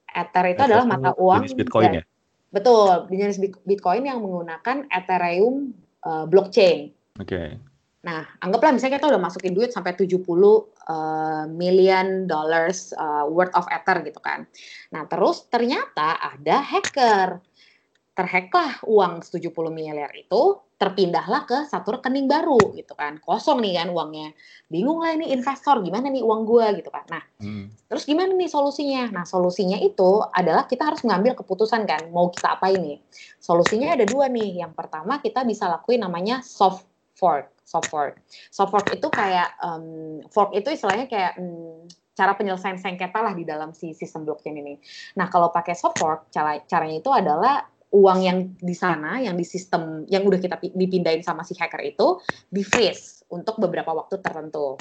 Ether 0.10 0.46
itu 0.52 0.62
Ether 0.62 0.70
adalah 0.70 0.86
mata 0.86 1.12
uang 1.18 1.42
jenis 1.48 1.58
Bitcoin 1.58 1.90
ya. 1.98 2.04
Betul, 2.50 3.10
jenis 3.14 3.38
Bitcoin 3.66 4.04
yang 4.06 4.20
menggunakan 4.22 4.86
Ethereum 4.92 5.72
uh, 6.04 6.26
blockchain. 6.28 6.92
Oke. 7.18 7.30
Okay. 7.30 7.69
Nah, 8.00 8.24
anggaplah 8.40 8.72
misalnya 8.72 8.96
kita 8.96 9.12
udah 9.12 9.20
masukin 9.20 9.52
duit 9.52 9.76
sampai 9.76 9.92
70 9.92 10.24
uh, 10.24 11.44
million 11.52 12.32
dollars 12.32 12.96
uh, 12.96 13.28
worth 13.28 13.52
of 13.60 13.68
Ether 13.68 14.00
gitu 14.08 14.24
kan. 14.24 14.48
Nah, 14.96 15.04
terus 15.12 15.44
ternyata 15.52 16.16
ada 16.16 16.64
hacker. 16.64 17.44
Terhacklah 18.16 18.84
uang 18.84 19.24
70 19.24 19.48
miliar 19.72 20.12
itu 20.12 20.60
terpindahlah 20.80 21.44
ke 21.44 21.68
satu 21.68 22.00
rekening 22.00 22.28
baru 22.28 22.60
gitu 22.76 22.96
kan. 22.96 23.20
Kosong 23.20 23.60
nih 23.64 23.84
kan 23.84 23.92
uangnya. 23.92 24.32
Bingung 24.72 25.04
lah 25.04 25.16
ini 25.16 25.32
investor 25.36 25.80
gimana 25.84 26.08
nih 26.08 26.24
uang 26.24 26.48
gue 26.48 26.84
gitu 26.84 26.92
kan. 26.92 27.04
Nah 27.12 27.24
hmm. 27.40 27.88
terus 27.92 28.04
gimana 28.08 28.32
nih 28.36 28.48
solusinya? 28.48 29.12
Nah 29.12 29.24
solusinya 29.28 29.80
itu 29.80 30.24
adalah 30.36 30.68
kita 30.68 30.88
harus 30.88 31.04
mengambil 31.08 31.36
keputusan 31.36 31.84
kan 31.84 32.12
mau 32.12 32.32
kita 32.32 32.60
apa 32.60 32.72
ini. 32.72 33.00
Solusinya 33.40 33.96
ada 33.96 34.04
dua 34.04 34.32
nih. 34.32 34.68
Yang 34.68 34.72
pertama 34.76 35.20
kita 35.20 35.44
bisa 35.44 35.68
lakuin 35.68 36.00
namanya 36.04 36.40
soft 36.44 36.88
fork 37.20 37.59
soft 37.70 37.94
fork 37.94 38.18
soft 38.50 38.74
fork 38.74 38.90
itu 38.90 39.06
kayak 39.14 39.54
um, 39.62 40.18
fork 40.34 40.58
itu 40.58 40.74
istilahnya 40.74 41.06
kayak 41.06 41.38
um, 41.38 41.86
cara 42.20 42.36
penyelesaian 42.36 42.76
sengketa 42.76 43.24
lah 43.24 43.32
di 43.32 43.48
dalam 43.48 43.72
si 43.72 43.96
sistem 43.96 44.28
blockchain 44.28 44.60
ini. 44.60 44.76
Nah, 45.16 45.32
kalau 45.32 45.56
pakai 45.56 45.72
soft 45.72 46.04
fork, 46.04 46.28
cara 46.28 46.60
caranya 46.68 47.00
itu 47.00 47.08
adalah 47.16 47.64
uang 47.96 48.20
yang 48.20 48.38
di 48.60 48.76
sana, 48.76 49.24
yang 49.24 49.40
di 49.40 49.48
sistem 49.48 50.04
yang 50.12 50.28
udah 50.28 50.36
kita 50.36 50.60
dipindahin 50.60 51.24
sama 51.24 51.48
si 51.48 51.56
hacker 51.56 51.80
itu 51.80 52.20
di 52.52 52.60
freeze 52.68 53.24
untuk 53.32 53.56
beberapa 53.64 53.96
waktu 53.96 54.20
tertentu. 54.20 54.76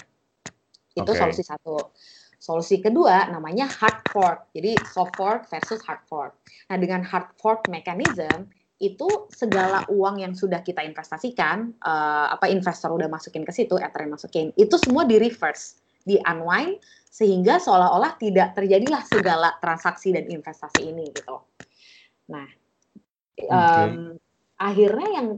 Itu 0.98 1.14
okay. 1.14 1.20
solusi 1.22 1.46
satu. 1.46 1.94
Solusi 2.38 2.82
kedua 2.82 3.30
namanya 3.30 3.70
hard 3.70 4.02
fork. 4.10 4.50
Jadi 4.50 4.74
soft 4.90 5.14
fork 5.14 5.46
versus 5.46 5.78
hard 5.86 6.02
fork. 6.10 6.34
Nah, 6.66 6.76
dengan 6.76 7.06
hard 7.06 7.38
fork 7.38 7.70
mechanism 7.70 8.50
itu 8.78 9.26
segala 9.34 9.82
uang 9.90 10.22
yang 10.22 10.34
sudah 10.38 10.62
kita 10.62 10.86
investasikan, 10.86 11.74
uh, 11.82 12.30
apa 12.30 12.46
investor 12.46 12.94
udah 12.94 13.10
masukin 13.10 13.42
ke 13.42 13.50
situ, 13.50 13.74
Ether 13.74 14.06
yang 14.06 14.14
masukin, 14.14 14.54
itu 14.54 14.78
semua 14.78 15.02
di 15.02 15.18
reverse, 15.18 15.82
di 16.06 16.14
unwind 16.22 16.78
sehingga 17.10 17.58
seolah-olah 17.58 18.14
tidak 18.22 18.54
terjadilah 18.54 19.02
segala 19.02 19.58
transaksi 19.58 20.14
dan 20.14 20.30
investasi 20.30 20.94
ini 20.94 21.10
gitu. 21.10 21.42
Nah, 22.30 22.46
um, 23.50 24.14
akhirnya 24.54 25.08
yang 25.10 25.28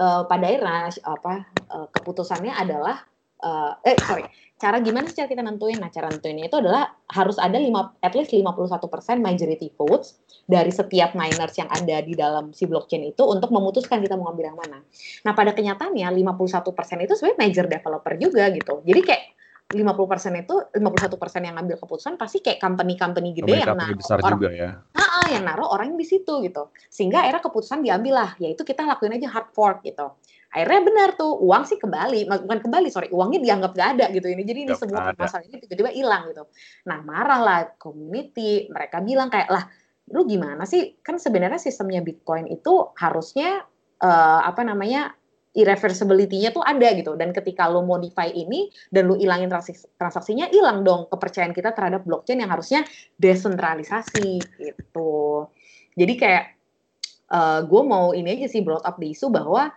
uh, 0.00 0.24
pada 0.24 0.46
akhirnya 0.48 1.00
apa 1.04 1.44
uh, 1.68 1.86
keputusannya 1.92 2.54
adalah 2.56 3.04
uh, 3.44 3.76
eh 3.84 3.96
sorry 4.04 4.24
cara 4.60 4.76
gimana 4.84 5.08
sih 5.08 5.16
cara 5.16 5.28
kita 5.32 5.40
nentuin 5.40 5.80
nah 5.80 5.88
cara 5.88 6.12
nentuinnya 6.12 6.52
itu 6.52 6.60
adalah 6.60 6.92
harus 7.08 7.40
ada 7.40 7.56
lima 7.56 7.96
at 8.04 8.12
least 8.12 8.36
51% 8.36 8.76
majority 9.16 9.72
votes 9.72 10.20
dari 10.44 10.68
setiap 10.68 11.16
miners 11.16 11.56
yang 11.56 11.72
ada 11.72 12.04
di 12.04 12.12
dalam 12.12 12.52
si 12.52 12.68
blockchain 12.68 13.08
itu 13.08 13.24
untuk 13.24 13.48
memutuskan 13.48 14.04
kita 14.04 14.20
mau 14.20 14.28
ngambil 14.30 14.52
yang 14.52 14.58
mana 14.60 14.78
nah 15.24 15.32
pada 15.32 15.56
kenyataannya 15.56 16.04
51% 16.12 17.08
itu 17.08 17.12
sebenarnya 17.16 17.38
major 17.40 17.66
developer 17.66 18.12
juga 18.20 18.44
gitu 18.52 18.84
jadi 18.84 19.00
kayak 19.00 19.24
50% 19.70 20.42
itu 20.42 20.54
51% 20.74 21.46
yang 21.46 21.54
ngambil 21.54 21.78
keputusan 21.78 22.18
pasti 22.18 22.42
kayak 22.42 22.58
company-company 22.58 23.38
gede 23.38 23.62
yang 23.62 23.78
naruh 23.78 23.94
besar 23.94 24.18
orang, 24.18 24.42
juga 24.42 24.50
ya. 24.50 24.70
Nah, 24.98 25.26
yang 25.30 25.46
naruh 25.46 25.70
orang 25.70 25.94
di 25.94 26.02
situ 26.02 26.42
gitu. 26.42 26.74
Sehingga 26.90 27.22
akhirnya 27.22 27.38
keputusan 27.38 27.78
diambil 27.78 28.14
lah, 28.18 28.30
yaitu 28.42 28.66
kita 28.66 28.82
lakuin 28.82 29.14
aja 29.14 29.30
hard 29.30 29.54
fork 29.54 29.86
gitu. 29.86 30.10
Akhirnya 30.50 30.82
benar 30.82 31.08
tuh, 31.14 31.38
uang 31.38 31.62
sih 31.62 31.78
kembali, 31.78 32.26
bukan 32.26 32.60
kembali, 32.60 32.88
sorry, 32.90 33.08
uangnya 33.14 33.38
dianggap 33.38 33.70
gak 33.78 33.90
ada 33.96 34.06
gitu 34.10 34.26
ini. 34.26 34.42
Jadi 34.42 34.58
ini 34.66 34.72
gak 34.74 34.82
semua 34.82 35.14
masalah 35.14 35.46
ini 35.46 35.62
tiba-tiba 35.62 35.90
hilang 35.94 36.26
gitu. 36.34 36.42
Nah, 36.90 36.98
marah 37.06 37.40
lah 37.40 37.60
community, 37.78 38.66
mereka 38.66 38.98
bilang 38.98 39.30
kayak 39.30 39.46
lah, 39.46 39.64
lu 40.10 40.26
gimana 40.26 40.66
sih? 40.66 40.98
Kan 41.06 41.22
sebenarnya 41.22 41.62
sistemnya 41.62 42.02
Bitcoin 42.02 42.50
itu 42.50 42.90
harusnya 42.98 43.62
uh, 44.02 44.40
apa 44.42 44.66
namanya 44.66 45.14
irreversibility-nya 45.50 46.54
tuh 46.54 46.62
ada 46.62 46.94
gitu 46.94 47.18
dan 47.18 47.34
ketika 47.34 47.66
lo 47.66 47.82
modify 47.82 48.30
ini 48.30 48.70
dan 48.94 49.10
lo 49.10 49.18
ilangin 49.18 49.50
transaksi, 49.50 49.90
transaksinya 49.98 50.46
hilang 50.46 50.86
dong 50.86 51.10
kepercayaan 51.10 51.50
kita 51.50 51.74
terhadap 51.74 52.06
blockchain 52.06 52.38
yang 52.38 52.54
harusnya 52.54 52.86
desentralisasi 53.18 54.38
gitu 54.62 55.50
jadi 55.98 56.14
kayak 56.14 56.44
uh, 57.34 57.58
eh, 57.58 57.60
gue 57.66 57.82
mau 57.82 58.14
ini 58.14 58.38
aja 58.38 58.46
sih 58.46 58.62
brought 58.62 58.86
up 58.86 58.94
di 59.02 59.10
isu 59.10 59.26
bahwa 59.34 59.74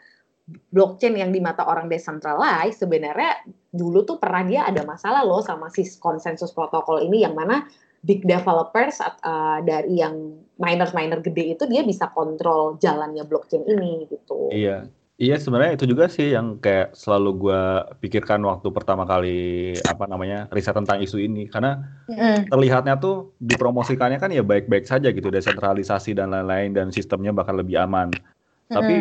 blockchain 0.48 1.16
yang 1.16 1.32
di 1.32 1.40
mata 1.40 1.64
orang 1.64 1.88
decentralized 1.88 2.84
sebenarnya 2.84 3.48
dulu 3.72 4.04
tuh 4.04 4.20
pernah 4.20 4.44
dia 4.44 4.62
ada 4.68 4.84
masalah 4.84 5.24
loh 5.24 5.40
sama 5.40 5.72
si 5.72 5.88
konsensus 6.04 6.52
protokol 6.52 7.00
ini 7.00 7.24
yang 7.24 7.34
mana 7.34 7.64
big 8.04 8.28
developers 8.28 9.00
uh, 9.00 9.64
dari 9.64 10.04
yang 10.04 10.36
miner-miner 10.60 11.24
gede 11.24 11.56
itu 11.56 11.64
dia 11.72 11.88
bisa 11.88 12.12
kontrol 12.12 12.76
jalannya 12.84 13.24
blockchain 13.24 13.64
ini 13.64 14.04
gitu. 14.12 14.52
Iya, 14.52 14.92
Iya 15.14 15.38
sebenarnya 15.38 15.78
itu 15.78 15.86
juga 15.86 16.10
sih 16.10 16.34
yang 16.34 16.58
kayak 16.58 16.98
selalu 16.98 17.30
gue 17.38 17.62
pikirkan 18.02 18.42
waktu 18.50 18.66
pertama 18.74 19.06
kali 19.06 19.72
apa 19.86 20.10
namanya 20.10 20.50
riset 20.50 20.74
tentang 20.74 21.06
isu 21.06 21.22
ini 21.22 21.46
karena 21.46 21.86
mm. 22.10 22.50
terlihatnya 22.50 22.98
tuh 22.98 23.30
dipromosikannya 23.38 24.18
kan 24.18 24.34
ya 24.34 24.42
baik-baik 24.42 24.90
saja 24.90 25.14
gitu 25.14 25.30
desentralisasi 25.30 26.18
dan 26.18 26.34
lain-lain 26.34 26.74
dan 26.74 26.90
sistemnya 26.90 27.30
bakal 27.30 27.62
lebih 27.62 27.78
aman. 27.78 28.10
Mm. 28.10 28.74
Tapi 28.74 28.96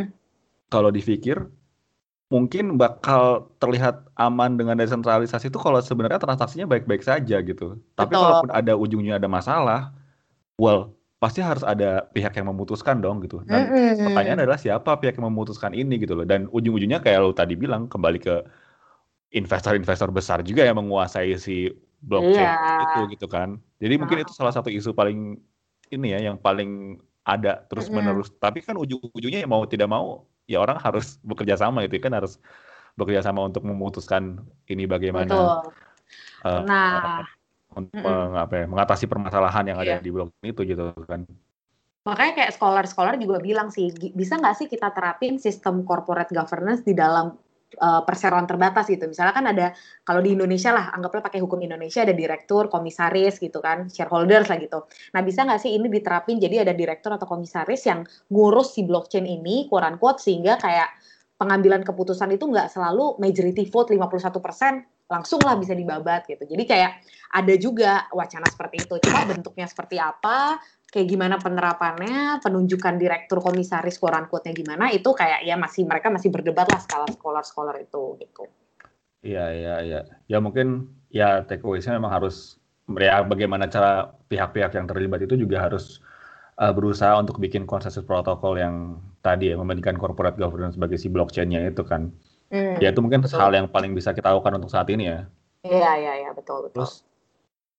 kalau 0.72 0.88
dipikir 0.88 1.36
mungkin 2.32 2.80
bakal 2.80 3.52
terlihat 3.60 4.08
aman 4.16 4.56
dengan 4.56 4.80
desentralisasi 4.80 5.52
itu 5.52 5.60
kalau 5.60 5.76
sebenarnya 5.84 6.16
transaksinya 6.16 6.64
baik-baik 6.64 7.04
saja 7.04 7.44
gitu. 7.44 7.76
Tapi 7.92 8.16
kalaupun 8.16 8.48
ada 8.48 8.72
ujungnya 8.72 9.20
ada 9.20 9.28
masalah, 9.28 9.92
well 10.56 10.96
pasti 11.22 11.38
harus 11.38 11.62
ada 11.62 12.08
pihak 12.10 12.34
yang 12.34 12.50
memutuskan 12.50 12.98
dong 12.98 13.22
gitu. 13.22 13.44
Dan 13.46 13.68
mm-hmm. 13.70 14.10
pertanyaan 14.10 14.42
adalah 14.42 14.58
siapa 14.58 14.98
pihak 14.98 15.20
yang 15.20 15.30
memutuskan 15.30 15.70
ini 15.70 16.00
gitu 16.00 16.18
loh. 16.18 16.26
Dan 16.26 16.50
ujung-ujungnya 16.50 16.98
kayak 16.98 17.20
lo 17.22 17.30
tadi 17.30 17.54
bilang 17.54 17.86
kembali 17.86 18.18
ke 18.18 18.42
investor-investor 19.36 20.10
besar 20.10 20.42
juga 20.42 20.66
yang 20.66 20.82
menguasai 20.82 21.36
si 21.38 21.70
blockchain 22.02 22.42
yeah. 22.42 22.82
itu 22.82 23.14
gitu 23.14 23.30
kan. 23.30 23.60
Jadi 23.78 23.94
mungkin 24.02 24.26
itu 24.26 24.34
salah 24.34 24.50
satu 24.50 24.66
isu 24.66 24.96
paling 24.96 25.38
ini 25.94 26.10
ya 26.10 26.32
yang 26.32 26.40
paling 26.42 26.98
ada 27.22 27.62
terus 27.70 27.86
menerus. 27.86 28.26
Mm-hmm. 28.32 28.42
Tapi 28.42 28.58
kan 28.66 28.74
ujung-ujungnya 28.74 29.44
ya 29.44 29.48
mau 29.48 29.62
tidak 29.68 29.86
mau 29.86 30.26
ya 30.46 30.58
orang 30.62 30.78
harus 30.78 31.18
bekerja 31.22 31.58
sama 31.58 31.86
itu 31.86 31.98
kan 32.02 32.12
harus 32.12 32.38
bekerja 32.98 33.24
sama 33.24 33.46
untuk 33.46 33.64
memutuskan 33.64 34.42
ini 34.68 34.84
bagaimana. 34.84 35.28
Betul. 35.28 35.48
uh, 36.44 36.62
nah, 36.68 37.24
untuk 37.72 37.96
mm 37.96 38.04
-mm. 38.04 38.36
apa 38.36 38.54
ya, 38.54 38.64
mengatasi 38.68 39.04
permasalahan 39.08 39.64
yang 39.72 39.78
yeah. 39.80 39.86
ada 39.88 39.94
iya. 40.00 40.04
di 40.04 40.10
blockchain 40.12 40.52
itu 40.52 40.60
gitu 40.68 40.92
kan. 41.08 41.24
Makanya 42.02 42.32
kayak 42.34 42.52
scholar-scholar 42.58 43.14
juga 43.16 43.38
bilang 43.38 43.70
sih, 43.70 43.94
bisa 43.94 44.34
nggak 44.34 44.56
sih 44.58 44.66
kita 44.66 44.90
terapin 44.90 45.38
sistem 45.38 45.86
corporate 45.86 46.34
governance 46.34 46.82
di 46.82 46.92
dalam 46.98 47.38
uh, 47.78 48.02
perseroan 48.04 48.44
terbatas 48.44 48.90
gitu. 48.90 49.08
Misalnya 49.08 49.32
kan 49.32 49.46
ada 49.48 49.66
kalau 50.02 50.20
di 50.20 50.34
Indonesia 50.34 50.74
lah, 50.74 50.92
anggaplah 50.92 51.24
pakai 51.24 51.40
hukum 51.40 51.60
Indonesia 51.62 52.02
ada 52.02 52.12
direktur, 52.12 52.68
komisaris 52.68 53.38
gitu 53.38 53.62
kan, 53.62 53.88
shareholders 53.88 54.50
lah 54.50 54.58
gitu. 54.58 54.84
Nah 55.14 55.20
bisa 55.24 55.46
nggak 55.46 55.60
sih 55.62 55.72
ini 55.76 55.88
diterapin 55.88 56.36
jadi 56.42 56.66
ada 56.66 56.74
direktur 56.76 57.14
atau 57.16 57.24
komisaris 57.24 57.86
yang 57.88 58.04
ngurus 58.28 58.76
si 58.76 58.84
blockchain 58.84 59.24
ini, 59.24 59.70
quote 59.70 59.96
quote 59.96 60.18
sehingga 60.20 60.58
kayak 60.58 60.88
pengambilan 61.40 61.82
keputusan 61.82 62.30
itu 62.38 62.46
nggak 62.46 62.70
selalu 62.70 63.18
majority 63.18 63.66
vote 63.66 63.90
51 63.90 64.38
persen 64.38 64.86
langsung 65.10 65.44
lah 65.44 65.60
bisa 65.60 65.76
dibabat 65.76 66.24
gitu. 66.24 66.48
Jadi 66.48 66.64
kayak 66.64 67.04
ada 67.36 67.54
juga 67.60 68.08
wacana 68.16 68.48
seperti 68.48 68.88
itu. 68.88 68.94
Cuma 69.04 69.28
bentuknya 69.28 69.68
seperti 69.68 70.00
apa, 70.00 70.56
kayak 70.92 71.08
gimana 71.08 71.40
penerapannya, 71.40 72.44
penunjukan 72.44 73.00
direktur 73.00 73.40
komisaris 73.40 73.96
koran 73.96 74.28
quote-nya 74.28 74.52
gimana, 74.52 74.92
itu 74.92 75.08
kayak 75.16 75.40
ya 75.40 75.56
masih 75.56 75.88
mereka 75.88 76.12
masih 76.12 76.28
berdebat 76.28 76.68
lah 76.68 76.80
skala 76.84 77.08
scholar-scholar 77.08 77.80
itu 77.80 78.20
gitu. 78.20 78.44
Iya, 79.24 79.44
iya, 79.56 79.74
iya. 79.80 80.00
Ya 80.28 80.38
mungkin 80.44 80.92
ya 81.08 81.48
takeaway-nya 81.48 81.96
memang 81.96 82.12
harus 82.12 82.60
ya 82.92 83.24
bagaimana 83.24 83.72
cara 83.72 84.12
pihak-pihak 84.28 84.76
yang 84.76 84.84
terlibat 84.84 85.24
itu 85.24 85.40
juga 85.40 85.64
harus 85.64 86.04
uh, 86.60 86.74
berusaha 86.76 87.16
untuk 87.16 87.40
bikin 87.40 87.64
konsensus 87.64 88.04
protokol 88.04 88.60
yang 88.60 89.00
tadi 89.24 89.48
ya 89.48 89.56
membandingkan 89.56 89.96
corporate 89.96 90.36
governance 90.36 90.76
sebagai 90.76 91.00
si 91.00 91.08
blockchain-nya 91.08 91.72
itu 91.72 91.86
kan. 91.88 92.12
Hmm, 92.52 92.76
ya 92.84 92.92
itu 92.92 93.00
mungkin 93.00 93.24
betul. 93.24 93.40
hal 93.40 93.48
yang 93.56 93.64
paling 93.72 93.96
bisa 93.96 94.12
kita 94.12 94.28
lakukan 94.28 94.60
untuk 94.60 94.68
saat 94.68 94.92
ini 94.92 95.08
ya. 95.08 95.24
Iya, 95.64 95.92
iya, 95.96 96.12
iya, 96.26 96.30
betul, 96.36 96.68
betul. 96.68 96.84
Terus 96.84 96.92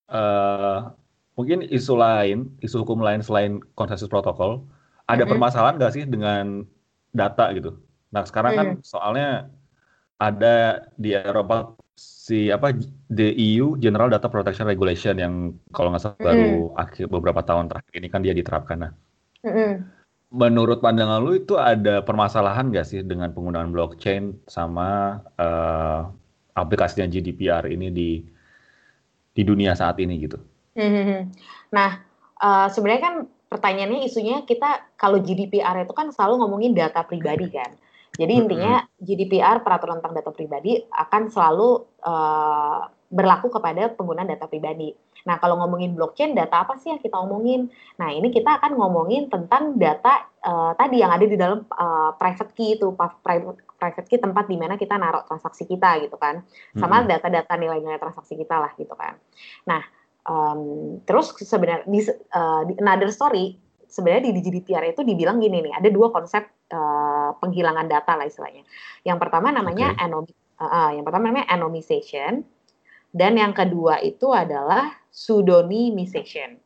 uh, 0.10 0.90
mungkin 1.34 1.66
isu 1.66 1.94
lain, 1.98 2.50
isu 2.62 2.86
hukum 2.86 3.02
lain 3.02 3.26
selain 3.26 3.58
konsensus 3.74 4.10
protokol, 4.10 4.62
ada 5.10 5.18
mm 5.18 5.20
-hmm. 5.26 5.32
permasalahan 5.32 5.76
nggak 5.82 5.94
sih 5.94 6.04
dengan 6.06 6.66
data 7.14 7.50
gitu? 7.58 7.78
Nah 8.14 8.22
sekarang 8.26 8.54
kan 8.54 8.68
mm. 8.78 8.82
soalnya 8.86 9.50
ada 10.22 10.88
di 10.96 11.18
Eropa 11.18 11.74
si 11.94 12.50
apa 12.50 12.74
the 13.10 13.34
EU 13.38 13.78
General 13.78 14.10
Data 14.10 14.30
Protection 14.30 14.66
Regulation 14.66 15.18
yang 15.18 15.34
kalau 15.74 15.94
nggak 15.94 16.02
salah 16.02 16.18
mm. 16.22 16.26
baru 16.26 16.54
akhir 16.78 17.06
beberapa 17.10 17.42
tahun 17.42 17.70
terakhir 17.70 17.94
ini 17.98 18.08
kan 18.10 18.22
dia 18.22 18.34
diterapkan. 18.38 18.78
Nah, 18.86 18.92
mm 19.42 19.52
-hmm. 19.52 19.72
menurut 20.38 20.80
pandangan 20.86 21.22
lu 21.22 21.42
itu 21.42 21.58
ada 21.58 22.06
permasalahan 22.06 22.70
nggak 22.70 22.86
sih 22.86 23.02
dengan 23.02 23.34
penggunaan 23.34 23.74
blockchain 23.74 24.38
sama 24.46 25.22
uh, 25.42 26.10
aplikasinya 26.54 27.10
GDPR 27.10 27.66
ini 27.70 27.90
di 27.90 28.10
di 29.34 29.42
dunia 29.42 29.74
saat 29.74 29.98
ini 29.98 30.22
gitu? 30.22 30.53
Hmm. 30.74 31.30
Nah, 31.70 31.90
uh, 32.42 32.68
sebenarnya 32.70 33.02
kan 33.02 33.16
pertanyaannya 33.50 34.10
isunya 34.10 34.42
kita 34.42 34.98
kalau 34.98 35.22
GDPR 35.22 35.86
itu 35.86 35.94
kan 35.94 36.10
selalu 36.10 36.42
ngomongin 36.42 36.74
data 36.74 37.06
pribadi 37.06 37.48
kan. 37.54 37.70
Jadi 38.14 38.34
intinya 38.46 38.86
GDPR 39.02 39.66
peraturan 39.66 39.98
tentang 39.98 40.14
data 40.22 40.30
pribadi 40.30 40.78
akan 40.94 41.34
selalu 41.34 41.82
uh, 42.06 42.86
berlaku 43.10 43.50
kepada 43.50 43.94
penggunaan 43.94 44.30
data 44.30 44.46
pribadi. 44.46 44.94
Nah, 45.24 45.40
kalau 45.40 45.56
ngomongin 45.56 45.96
blockchain, 45.96 46.36
data 46.36 46.68
apa 46.68 46.76
sih 46.78 46.92
yang 46.92 47.00
kita 47.00 47.16
omongin? 47.16 47.72
Nah, 47.96 48.12
ini 48.12 48.28
kita 48.30 48.60
akan 48.60 48.76
ngomongin 48.76 49.32
tentang 49.32 49.80
data 49.80 50.30
uh, 50.44 50.76
tadi 50.76 51.00
yang 51.00 51.16
ada 51.16 51.24
di 51.24 51.38
dalam 51.40 51.64
uh, 51.72 52.12
private 52.20 52.52
key 52.54 52.76
itu, 52.76 52.92
private, 52.98 53.64
private 53.80 54.08
key 54.12 54.20
tempat 54.20 54.52
di 54.52 54.60
mana 54.60 54.76
kita 54.76 55.00
naruh 55.00 55.24
transaksi 55.24 55.64
kita 55.64 56.04
gitu 56.04 56.20
kan. 56.20 56.44
Sama 56.76 57.08
data-data 57.08 57.56
nilai-nilai 57.56 57.98
transaksi 58.04 58.36
kita 58.36 58.60
lah 58.60 58.76
gitu 58.76 58.94
kan. 59.00 59.16
Nah, 59.64 59.82
Um, 60.24 61.04
terus 61.04 61.36
sebenarnya 61.36 61.84
di, 61.84 62.00
uh, 62.08 62.64
di 62.64 62.74
another 62.80 63.12
story 63.12 63.60
sebenarnya 63.94 64.34
di 64.34 64.42
GDPR 64.42 64.90
itu 64.90 65.06
dibilang 65.06 65.38
gini 65.38 65.62
nih, 65.62 65.78
ada 65.78 65.90
dua 65.94 66.10
konsep 66.10 66.50
uh, 66.74 67.38
penghilangan 67.38 67.86
data 67.86 68.18
lah 68.18 68.26
istilahnya. 68.26 68.66
Yang 69.06 69.18
pertama 69.22 69.54
namanya 69.54 69.94
okay. 69.94 70.04
anom 70.10 70.26
uh, 70.26 70.66
uh, 70.66 70.90
yang 70.98 71.06
pertama 71.06 71.30
namanya 71.30 71.48
anonymization 71.54 72.42
dan 73.14 73.38
yang 73.38 73.54
kedua 73.54 74.02
itu 74.02 74.34
adalah 74.34 74.98
pseudonymization. 75.14 76.58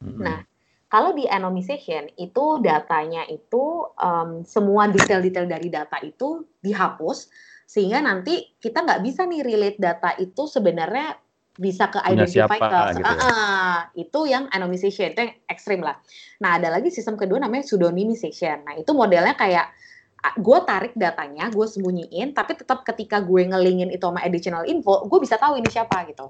Mm-hmm. 0.00 0.24
Nah, 0.24 0.40
kalau 0.88 1.12
di 1.12 1.28
anonymization 1.28 2.08
itu 2.16 2.44
datanya 2.64 3.28
itu 3.28 3.84
um, 4.00 4.40
semua 4.48 4.88
detail-detail 4.88 5.44
dari 5.44 5.68
data 5.68 6.00
itu 6.00 6.48
dihapus 6.64 7.28
sehingga 7.68 8.02
nanti 8.02 8.56
kita 8.58 8.82
nggak 8.82 9.04
bisa 9.04 9.28
nih 9.28 9.44
relate 9.46 9.78
data 9.78 10.16
itu 10.18 10.48
sebenarnya 10.50 11.14
bisa 11.58 11.90
ke 11.90 11.98
identify 12.06 12.58
ke 12.58 13.02
gitu 13.02 13.10
ya? 13.10 13.30
itu 13.98 14.20
yang 14.30 14.46
anonymization 14.54 15.10
itu 15.10 15.20
yang 15.26 15.34
ekstrim 15.50 15.82
lah. 15.82 15.98
Nah 16.38 16.56
ada 16.60 16.70
lagi 16.70 16.94
sistem 16.94 17.18
kedua 17.18 17.42
namanya 17.42 17.66
pseudonymization. 17.66 18.62
Nah 18.62 18.74
itu 18.78 18.90
modelnya 18.94 19.34
kayak 19.34 19.72
gue 20.36 20.58
tarik 20.68 20.92
datanya, 20.94 21.48
gue 21.48 21.64
sembunyiin, 21.64 22.36
tapi 22.36 22.52
tetap 22.52 22.84
ketika 22.84 23.24
gue 23.24 23.40
ngelingin 23.40 23.88
itu 23.88 24.04
sama 24.04 24.20
additional 24.20 24.68
info, 24.68 25.08
gue 25.08 25.18
bisa 25.24 25.40
tahu 25.40 25.56
ini 25.56 25.68
siapa 25.72 26.04
gitu. 26.12 26.28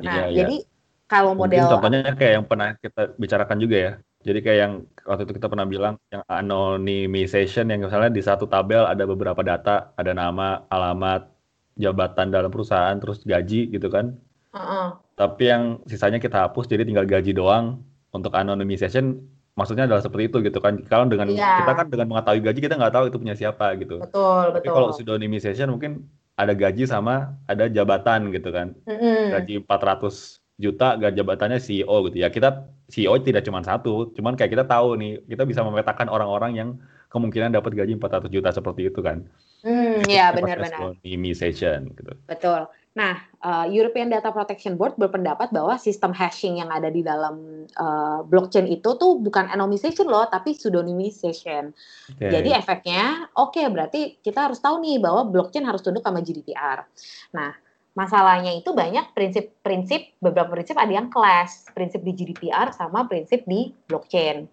Nah, 0.00 0.26
iya, 0.26 0.32
iya. 0.32 0.36
jadi 0.42 0.56
kalau 1.04 1.36
model 1.36 1.68
Mungkin 1.68 1.74
contohnya 1.78 2.12
kayak 2.16 2.32
yang 2.40 2.46
pernah 2.48 2.68
kita 2.80 3.02
bicarakan 3.20 3.58
juga 3.60 3.76
ya. 3.76 3.92
Jadi 4.24 4.38
kayak 4.40 4.58
yang 4.58 4.72
waktu 5.04 5.22
itu 5.28 5.36
kita 5.36 5.52
pernah 5.52 5.68
bilang 5.68 5.94
yang 6.08 6.24
anonymization 6.24 7.68
yang 7.68 7.84
misalnya 7.84 8.08
di 8.08 8.24
satu 8.24 8.48
tabel 8.48 8.88
ada 8.88 9.04
beberapa 9.04 9.44
data, 9.44 9.92
ada 10.00 10.16
nama, 10.16 10.64
alamat, 10.72 11.28
jabatan 11.74 12.30
dalam 12.30 12.50
perusahaan 12.50 12.94
terus 12.98 13.22
gaji 13.22 13.70
gitu 13.70 13.88
kan. 13.90 14.14
Uh-uh. 14.54 14.98
Tapi 15.18 15.42
yang 15.50 15.62
sisanya 15.86 16.22
kita 16.22 16.46
hapus 16.46 16.70
jadi 16.70 16.86
tinggal 16.86 17.06
gaji 17.06 17.34
doang 17.34 17.82
untuk 18.14 18.34
anonymization 18.34 19.22
maksudnya 19.54 19.86
adalah 19.86 20.02
seperti 20.02 20.30
itu 20.30 20.38
gitu 20.42 20.58
kan. 20.62 20.78
Kalau 20.86 21.06
dengan 21.10 21.30
yeah. 21.30 21.62
kita 21.62 21.72
kan 21.74 21.86
dengan 21.90 22.06
mengetahui 22.14 22.40
gaji 22.42 22.58
kita 22.62 22.74
nggak 22.78 22.94
tahu 22.94 23.04
itu 23.10 23.18
punya 23.18 23.34
siapa 23.38 23.74
gitu. 23.78 24.02
Betul, 24.02 24.54
Tapi 24.54 24.66
betul. 24.66 24.74
kalau 24.74 24.88
pseudonymization 24.94 25.68
mungkin 25.70 26.06
ada 26.34 26.54
gaji 26.54 26.86
sama 26.86 27.34
ada 27.46 27.70
jabatan 27.70 28.34
gitu 28.34 28.50
kan. 28.50 28.74
Mm-hmm. 28.86 29.22
Gaji 29.38 29.54
400 29.66 30.42
juta 30.54 30.94
gak 30.98 31.14
jabatannya 31.18 31.58
CEO 31.58 31.96
gitu 32.10 32.16
ya. 32.22 32.30
Kita 32.30 32.70
CEO 32.90 33.14
tidak 33.22 33.42
cuma 33.46 33.62
satu, 33.62 34.14
cuman 34.14 34.38
kayak 34.38 34.54
kita 34.54 34.64
tahu 34.66 34.94
nih, 34.98 35.22
kita 35.26 35.42
bisa 35.48 35.66
memetakan 35.66 36.06
orang-orang 36.06 36.52
yang 36.54 36.68
kemungkinan 37.10 37.54
dapat 37.54 37.74
gaji 37.74 37.98
400 37.98 38.30
juta 38.30 38.50
seperti 38.54 38.90
itu 38.90 39.00
kan. 39.02 39.26
Hmm, 39.64 40.04
ya 40.04 40.28
benar-benar. 40.36 41.00
Anonymization 41.00 41.88
gitu. 41.96 42.12
Betul. 42.28 42.68
Nah, 42.94 43.18
uh, 43.42 43.66
European 43.66 44.06
Data 44.06 44.30
Protection 44.30 44.78
Board 44.78 44.94
berpendapat 44.94 45.50
bahwa 45.50 45.74
sistem 45.82 46.14
hashing 46.14 46.62
yang 46.62 46.70
ada 46.70 46.92
di 46.94 47.02
dalam 47.02 47.66
uh, 47.74 48.22
blockchain 48.22 48.70
itu 48.70 48.86
tuh 48.94 49.18
bukan 49.18 49.50
anonymization 49.50 50.06
loh, 50.06 50.30
tapi 50.30 50.54
pseudonymization. 50.54 51.74
Okay. 52.14 52.30
Jadi 52.30 52.54
efeknya, 52.54 53.26
oke 53.34 53.58
okay, 53.58 53.66
berarti 53.66 54.00
kita 54.22 54.46
harus 54.46 54.62
tahu 54.62 54.78
nih 54.78 55.02
bahwa 55.02 55.26
blockchain 55.26 55.66
harus 55.66 55.82
tunduk 55.82 56.06
sama 56.06 56.22
GDPR. 56.22 56.86
Nah, 57.34 57.50
masalahnya 57.98 58.54
itu 58.54 58.70
banyak 58.70 59.10
prinsip-prinsip, 59.10 60.14
beberapa 60.22 60.54
prinsip 60.54 60.78
ada 60.78 60.94
yang 60.94 61.10
clash, 61.10 61.66
prinsip 61.74 61.98
di 62.06 62.14
GDPR 62.14 62.70
sama 62.70 63.10
prinsip 63.10 63.42
di 63.42 63.74
blockchain. 63.90 64.46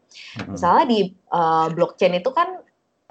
Misalnya 0.49 0.85
di 0.89 1.13
uh, 1.29 1.69
blockchain 1.69 2.17
itu 2.17 2.33
kan 2.33 2.57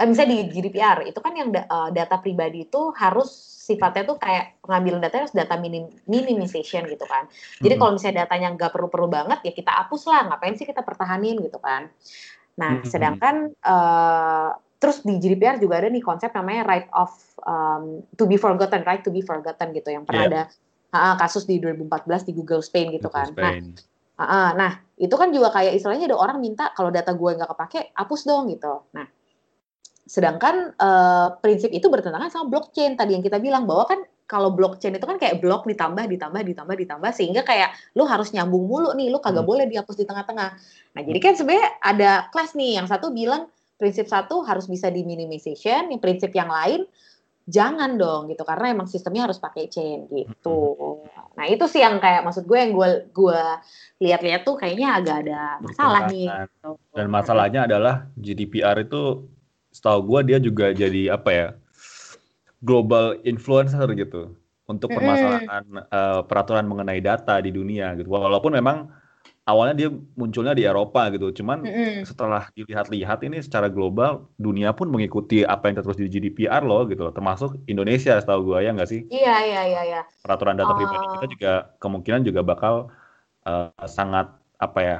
misalnya 0.06 0.40
di 0.40 0.46
GDPR 0.48 1.04
itu 1.04 1.18
kan 1.20 1.32
yang 1.36 1.52
da, 1.52 1.66
uh, 1.68 1.90
data 1.92 2.16
pribadi 2.20 2.64
itu 2.64 2.92
harus 2.96 3.28
sifatnya 3.70 4.02
tuh 4.02 4.16
kayak 4.18 4.58
pengambilan 4.64 4.98
data 4.98 5.22
harus 5.22 5.34
data 5.36 5.54
minim, 5.60 5.86
minimization 6.10 6.88
gitu 6.90 7.06
kan. 7.06 7.30
Jadi 7.62 7.74
hmm. 7.76 7.80
kalau 7.80 7.92
misalnya 7.94 8.26
datanya 8.26 8.48
nggak 8.56 8.70
perlu-perlu 8.74 9.08
banget 9.12 9.38
ya 9.46 9.52
kita 9.54 9.70
hapus 9.70 10.02
lah, 10.10 10.20
ngapain 10.32 10.58
sih 10.58 10.66
kita 10.66 10.82
pertahanin 10.82 11.38
gitu 11.44 11.60
kan. 11.62 11.86
Nah, 12.58 12.82
hmm. 12.82 12.88
sedangkan 12.88 13.54
uh, 13.62 14.50
terus 14.80 15.04
di 15.04 15.20
GDPR 15.20 15.60
juga 15.60 15.78
ada 15.84 15.92
nih 15.92 16.02
konsep 16.02 16.32
namanya 16.34 16.66
right 16.66 16.88
of 16.96 17.12
um, 17.46 18.02
to 18.16 18.24
be 18.26 18.40
forgotten, 18.40 18.82
right 18.82 19.04
to 19.06 19.12
be 19.12 19.22
forgotten 19.22 19.70
gitu 19.76 19.92
yang 19.92 20.02
pernah 20.02 20.26
yeah. 20.26 20.32
ada 20.32 20.42
uh, 20.96 21.14
kasus 21.20 21.46
di 21.46 21.62
2014 21.62 22.26
di 22.26 22.32
Google 22.34 22.64
Spain 22.64 22.90
gitu 22.90 23.06
Google 23.06 23.14
kan. 23.14 23.28
Nah, 23.36 23.52
Spain. 23.54 23.64
Nah, 24.18 24.26
uh, 24.26 24.50
nah 24.56 24.72
itu 25.00 25.14
kan 25.14 25.30
juga 25.30 25.48
kayak 25.54 25.78
istilahnya 25.78 26.10
ada 26.10 26.18
orang 26.18 26.42
minta 26.42 26.72
kalau 26.74 26.90
data 26.90 27.14
gue 27.14 27.30
nggak 27.38 27.50
kepake 27.54 27.92
hapus 27.94 28.20
dong 28.26 28.50
gitu. 28.50 28.84
Nah 28.96 29.19
Sedangkan 30.10 30.74
uh, 30.74 31.38
prinsip 31.38 31.70
itu 31.70 31.86
bertentangan 31.86 32.34
sama 32.34 32.50
blockchain 32.50 32.98
tadi 32.98 33.14
yang 33.14 33.22
kita 33.22 33.38
bilang 33.38 33.62
bahwa 33.62 33.86
kan 33.86 34.02
kalau 34.26 34.50
blockchain 34.50 34.98
itu 34.98 35.06
kan 35.06 35.22
kayak 35.22 35.38
blok 35.38 35.70
ditambah 35.70 36.02
ditambah 36.10 36.42
ditambah 36.42 36.74
ditambah 36.74 37.10
sehingga 37.14 37.46
kayak 37.46 37.70
lu 37.94 38.02
harus 38.10 38.34
nyambung 38.34 38.66
mulu 38.66 38.90
nih, 38.98 39.06
lu 39.06 39.22
kagak 39.22 39.46
hmm. 39.46 39.50
boleh 39.54 39.64
dihapus 39.70 40.02
di 40.02 40.06
tengah-tengah. 40.10 40.50
Nah, 40.98 41.02
jadi 41.06 41.18
kan 41.22 41.34
sebenarnya 41.38 41.68
ada 41.78 42.10
kelas 42.34 42.58
nih, 42.58 42.82
yang 42.82 42.90
satu 42.90 43.14
bilang 43.14 43.46
prinsip 43.78 44.10
satu 44.10 44.42
harus 44.42 44.66
bisa 44.66 44.90
di 44.90 45.06
minimization, 45.06 45.94
yang 45.94 46.02
prinsip 46.02 46.34
yang 46.34 46.50
lain 46.50 46.90
jangan 47.50 47.98
dong 47.98 48.30
gitu 48.30 48.46
karena 48.46 48.70
emang 48.70 48.86
sistemnya 48.86 49.26
harus 49.26 49.42
pakai 49.42 49.66
chain 49.66 50.06
gitu. 50.10 50.78
Hmm. 50.78 51.34
Nah, 51.38 51.46
itu 51.50 51.66
sih 51.70 51.82
yang 51.82 52.02
kayak 52.02 52.26
maksud 52.26 52.46
gue 52.50 52.58
yang 52.58 52.74
gue 52.74 53.10
gue 53.14 53.40
lihat-lihat 54.02 54.42
tuh 54.42 54.58
kayaknya 54.58 54.98
agak 54.98 55.16
ada 55.26 55.58
masalah 55.58 56.06
nih. 56.10 56.30
Gitu. 56.30 56.70
Dan 56.94 57.06
masalahnya 57.10 57.66
adalah 57.66 58.06
GDPR 58.14 58.86
itu 58.86 59.26
setahu 59.70 60.06
gue 60.06 60.20
dia 60.34 60.38
juga 60.42 60.74
jadi 60.74 61.14
apa 61.14 61.30
ya 61.30 61.48
global 62.60 63.16
influencer 63.24 63.86
gitu 63.96 64.36
untuk 64.70 64.94
permasalahan 64.94 65.66
uh, 65.90 66.22
peraturan 66.22 66.70
mengenai 66.70 67.02
data 67.02 67.42
di 67.42 67.50
dunia 67.50 67.98
gitu. 67.98 68.06
Walaupun 68.06 68.54
memang 68.54 68.86
awalnya 69.50 69.74
dia 69.74 69.88
munculnya 70.14 70.54
di 70.54 70.62
Eropa 70.62 71.10
gitu, 71.10 71.34
cuman 71.42 71.66
mm-hmm. 71.66 72.06
setelah 72.06 72.46
dilihat-lihat 72.54 73.26
ini 73.26 73.42
secara 73.42 73.66
global 73.66 74.30
dunia 74.38 74.70
pun 74.70 74.86
mengikuti 74.86 75.42
apa 75.42 75.66
yang 75.66 75.82
terus 75.82 75.98
di 75.98 76.06
GDPR 76.06 76.62
loh 76.62 76.86
gitu 76.86 77.02
loh, 77.02 77.10
termasuk 77.10 77.58
Indonesia 77.66 78.14
setahu 78.22 78.54
gue 78.54 78.58
ya 78.62 78.70
nggak 78.70 78.90
sih? 78.90 79.02
Iya 79.10 79.36
iya 79.42 79.62
iya. 79.66 79.82
iya. 79.82 80.00
Peraturan 80.22 80.54
data 80.54 80.70
uh... 80.70 80.78
pribadi 80.78 81.06
kita 81.18 81.26
juga 81.34 81.52
kemungkinan 81.82 82.22
juga 82.22 82.40
bakal 82.46 82.74
uh, 83.50 83.74
sangat 83.90 84.30
apa 84.62 84.80
ya? 84.86 84.98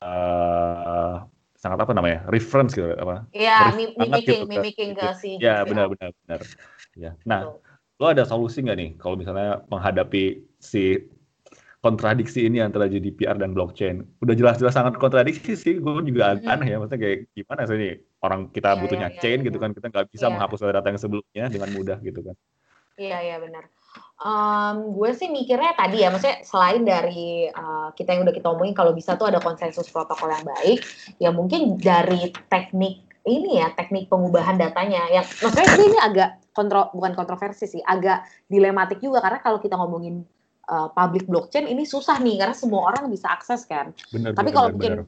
Uh, 0.00 1.24
sangat 1.66 1.82
apa 1.82 1.92
namanya 1.98 2.22
reference 2.30 2.78
gitu 2.78 2.94
apa? 2.94 3.26
Iya, 3.34 3.74
mimicking, 3.74 4.22
gitu, 4.22 4.34
mimicking 4.46 4.90
ke 4.94 5.06
si. 5.18 5.34
Ya 5.42 5.66
benar 5.66 5.90
benar 5.90 6.14
benar. 6.22 6.40
Ya. 6.94 7.18
Nah, 7.26 7.58
lo 7.98 8.06
ada 8.06 8.22
solusi 8.22 8.62
nggak 8.62 8.78
nih 8.78 8.90
kalau 9.02 9.18
misalnya 9.18 9.66
menghadapi 9.66 10.46
si 10.62 11.02
kontradiksi 11.82 12.46
ini 12.46 12.62
antara 12.62 12.86
GDPR 12.86 13.34
dan 13.38 13.50
blockchain? 13.54 14.06
Udah 14.22 14.34
jelas-jelas 14.38 14.74
sangat 14.74 14.94
kontradiksi 14.98 15.58
sih, 15.58 15.78
gue 15.78 15.92
juga 16.06 16.34
hmm. 16.34 16.46
aneh 16.46 16.68
ya, 16.74 16.76
maksudnya 16.82 17.00
kayak 17.02 17.18
gimana 17.34 17.60
sih 17.66 17.76
ini 17.78 17.90
orang 18.22 18.40
kita 18.50 18.74
yeah, 18.74 18.80
butuhnya 18.80 19.08
yeah, 19.10 19.20
chain 19.22 19.38
yeah, 19.42 19.46
gitu 19.50 19.58
kan, 19.62 19.70
kita 19.70 19.86
nggak 19.90 20.06
bisa 20.10 20.26
yeah. 20.26 20.32
menghapus 20.34 20.58
data 20.66 20.88
yang 20.90 21.00
sebelumnya 21.02 21.44
dengan 21.46 21.68
mudah 21.74 21.98
gitu 22.02 22.20
kan? 22.26 22.34
Iya 22.96 23.18
iya 23.22 23.36
benar. 23.38 23.70
Um, 24.16 24.96
gue 24.96 25.12
sih 25.12 25.28
mikirnya 25.28 25.76
tadi 25.76 26.00
ya, 26.00 26.08
maksudnya 26.08 26.40
selain 26.40 26.88
dari 26.88 27.52
uh, 27.52 27.92
kita 27.92 28.16
yang 28.16 28.24
udah 28.24 28.32
kita 28.32 28.48
omongin 28.48 28.72
kalau 28.72 28.96
bisa 28.96 29.12
tuh 29.20 29.28
ada 29.28 29.44
konsensus 29.44 29.92
protokol 29.92 30.32
yang 30.32 30.40
baik, 30.40 30.80
ya 31.20 31.28
mungkin 31.28 31.76
dari 31.76 32.32
teknik 32.48 33.04
ini 33.28 33.60
ya 33.60 33.76
teknik 33.76 34.08
pengubahan 34.08 34.56
datanya. 34.56 35.04
Yang 35.12 35.36
maksudnya 35.44 35.68
ini 35.84 35.98
agak 36.00 36.30
kontro 36.56 36.88
bukan 36.96 37.12
kontroversi 37.12 37.68
sih 37.68 37.84
agak 37.84 38.24
dilematik 38.48 39.04
juga 39.04 39.20
karena 39.20 39.44
kalau 39.44 39.60
kita 39.60 39.76
ngomongin 39.76 40.24
uh, 40.72 40.88
public 40.96 41.28
blockchain 41.28 41.68
ini 41.68 41.84
susah 41.84 42.16
nih 42.16 42.40
karena 42.40 42.56
semua 42.56 42.88
orang 42.88 43.12
bisa 43.12 43.28
akses 43.28 43.68
kan. 43.68 43.92
Bener, 44.16 44.32
tapi 44.32 44.48
kalau 44.48 44.72
mungkin 44.72 45.04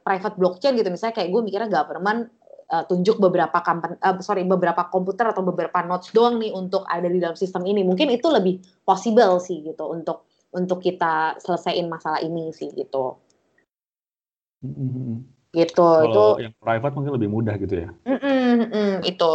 private 0.00 0.36
blockchain 0.40 0.80
gitu 0.80 0.88
misalnya 0.88 1.12
kayak 1.12 1.28
gue 1.28 1.42
mikirnya 1.44 1.68
government 1.68 2.32
uh, 2.70 2.84
tunjuk 2.86 3.18
beberapa 3.18 3.58
company, 3.62 3.98
uh, 4.00 4.16
sorry 4.22 4.42
beberapa 4.46 4.86
komputer 4.90 5.30
atau 5.30 5.42
beberapa 5.42 5.82
nodes 5.82 6.10
doang 6.10 6.38
nih 6.38 6.54
untuk 6.54 6.86
ada 6.86 7.06
di 7.06 7.18
dalam 7.18 7.38
sistem 7.38 7.66
ini. 7.66 7.82
Mungkin 7.82 8.10
itu 8.12 8.26
lebih 8.30 8.62
possible 8.86 9.38
sih 9.42 9.62
gitu 9.62 9.90
untuk 9.90 10.26
untuk 10.54 10.80
kita 10.80 11.36
selesaiin 11.42 11.86
masalah 11.90 12.22
ini 12.22 12.50
sih 12.54 12.72
gitu. 12.72 13.18
Mm 14.64 14.72
-hmm 14.72 15.36
gitu 15.56 15.80
Kalau 15.80 16.04
itu 16.04 16.24
yang 16.44 16.54
private 16.60 16.92
mungkin 16.92 17.12
lebih 17.16 17.28
mudah 17.32 17.54
gitu 17.56 17.74
ya. 17.80 17.88
Mm 18.04 18.18
-mm, 18.20 18.35
mm, 18.64 18.96
itu. 19.04 19.32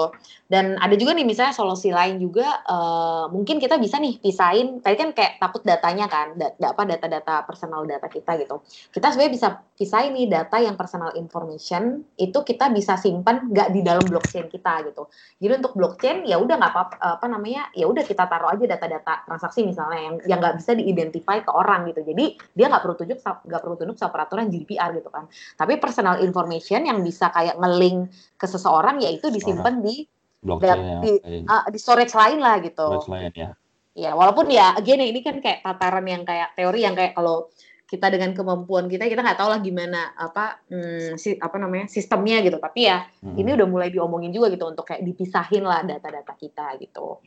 Dan 0.51 0.75
ada 0.75 0.91
juga 0.99 1.15
nih 1.15 1.23
misalnya 1.23 1.55
solusi 1.55 1.95
lain 1.95 2.19
juga 2.19 2.59
uh, 2.67 3.31
mungkin 3.31 3.55
kita 3.55 3.79
bisa 3.79 3.95
nih 4.03 4.19
pisahin 4.19 4.83
tadi 4.83 4.99
kan 4.99 5.15
kayak 5.15 5.39
takut 5.39 5.63
datanya 5.63 6.11
kan 6.11 6.35
da, 6.35 6.51
apa 6.59 6.83
data-data 6.83 7.47
personal 7.47 7.87
data 7.87 8.11
kita 8.11 8.35
gitu. 8.35 8.59
Kita 8.91 9.15
sebenarnya 9.15 9.31
bisa 9.31 9.47
pisahin 9.79 10.11
nih 10.11 10.27
data 10.27 10.59
yang 10.59 10.75
personal 10.75 11.15
information 11.15 12.03
itu 12.19 12.35
kita 12.43 12.67
bisa 12.67 12.99
simpan 12.99 13.47
nggak 13.47 13.71
di 13.71 13.79
dalam 13.79 14.03
blockchain 14.03 14.51
kita 14.51 14.91
gitu. 14.91 15.07
Jadi 15.39 15.63
untuk 15.63 15.71
blockchain 15.71 16.27
ya 16.27 16.35
udah 16.35 16.59
nggak 16.59 16.71
apa 16.75 16.83
apa 16.99 17.25
namanya 17.31 17.71
ya 17.71 17.87
udah 17.87 18.03
kita 18.03 18.27
taruh 18.27 18.51
aja 18.51 18.75
data-data 18.75 19.23
transaksi 19.23 19.63
misalnya 19.63 20.03
yang 20.03 20.15
yang 20.27 20.39
nggak 20.43 20.59
bisa 20.59 20.75
diidentify 20.75 21.39
ke 21.39 21.51
orang 21.55 21.87
gitu. 21.95 22.03
Jadi 22.03 22.35
dia 22.51 22.67
nggak 22.67 22.83
perlu 22.83 22.95
tunjuk 22.99 23.23
nggak 23.23 23.61
perlu 23.63 23.75
tunduk 23.79 23.95
sama 23.95 24.19
peraturan 24.19 24.51
GDPR 24.51 24.99
gitu 24.99 25.07
kan. 25.07 25.31
Tapi 25.55 25.79
personal 25.79 26.19
information 26.19 26.83
yang 26.91 26.99
bisa 26.99 27.31
kayak 27.31 27.55
ngelink 27.55 28.11
ke 28.35 28.45
seseorang 28.51 28.99
yaitu 29.11 29.27
disimpan 29.27 29.83
di 29.83 30.07
blockchain 30.39 30.79
ya, 30.79 30.99
di, 31.03 31.11
uh, 31.45 31.67
di 31.67 31.79
storage 31.79 32.15
lain 32.15 32.39
lah 32.39 32.63
gitu. 32.63 32.87
Storage 32.87 33.11
lain 33.11 33.33
ya. 33.35 33.49
Ya, 33.91 34.15
walaupun 34.15 34.47
ya 34.47 34.71
again 34.79 35.03
ini 35.03 35.19
kan 35.19 35.43
kayak 35.43 35.67
tataran 35.67 36.07
yang 36.07 36.23
kayak 36.23 36.55
teori 36.55 36.87
yang 36.87 36.95
kayak 36.95 37.11
kalau 37.11 37.51
kita 37.91 38.07
dengan 38.07 38.31
kemampuan 38.31 38.87
kita 38.87 39.03
kita 39.11 39.19
nggak 39.19 39.35
tahu 39.35 39.51
lah 39.51 39.59
gimana 39.59 40.15
apa 40.15 40.63
hmm, 40.71 41.19
si, 41.19 41.35
apa 41.35 41.59
namanya 41.59 41.91
sistemnya 41.91 42.39
gitu 42.39 42.55
tapi 42.55 42.87
ya 42.87 43.03
hmm. 43.19 43.35
ini 43.35 43.51
udah 43.51 43.67
mulai 43.67 43.91
diomongin 43.91 44.31
juga 44.31 44.47
gitu 44.47 44.63
untuk 44.71 44.87
kayak 44.87 45.03
dipisahin 45.03 45.67
lah 45.67 45.83
data-data 45.83 46.31
kita 46.39 46.79
gitu 46.79 47.19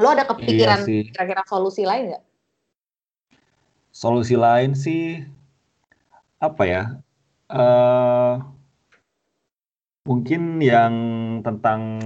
lo 0.00 0.08
ada 0.08 0.24
kepikiran 0.24 0.88
iya 0.88 1.12
kira-kira 1.12 1.44
solusi 1.44 1.84
lain 1.84 2.16
nggak 2.16 2.24
solusi 3.92 4.40
lain 4.40 4.72
sih 4.72 5.20
apa 6.40 6.62
ya 6.64 6.82
uh, 7.52 7.97
Mungkin 10.08 10.64
yang 10.64 10.94
tentang 11.44 12.00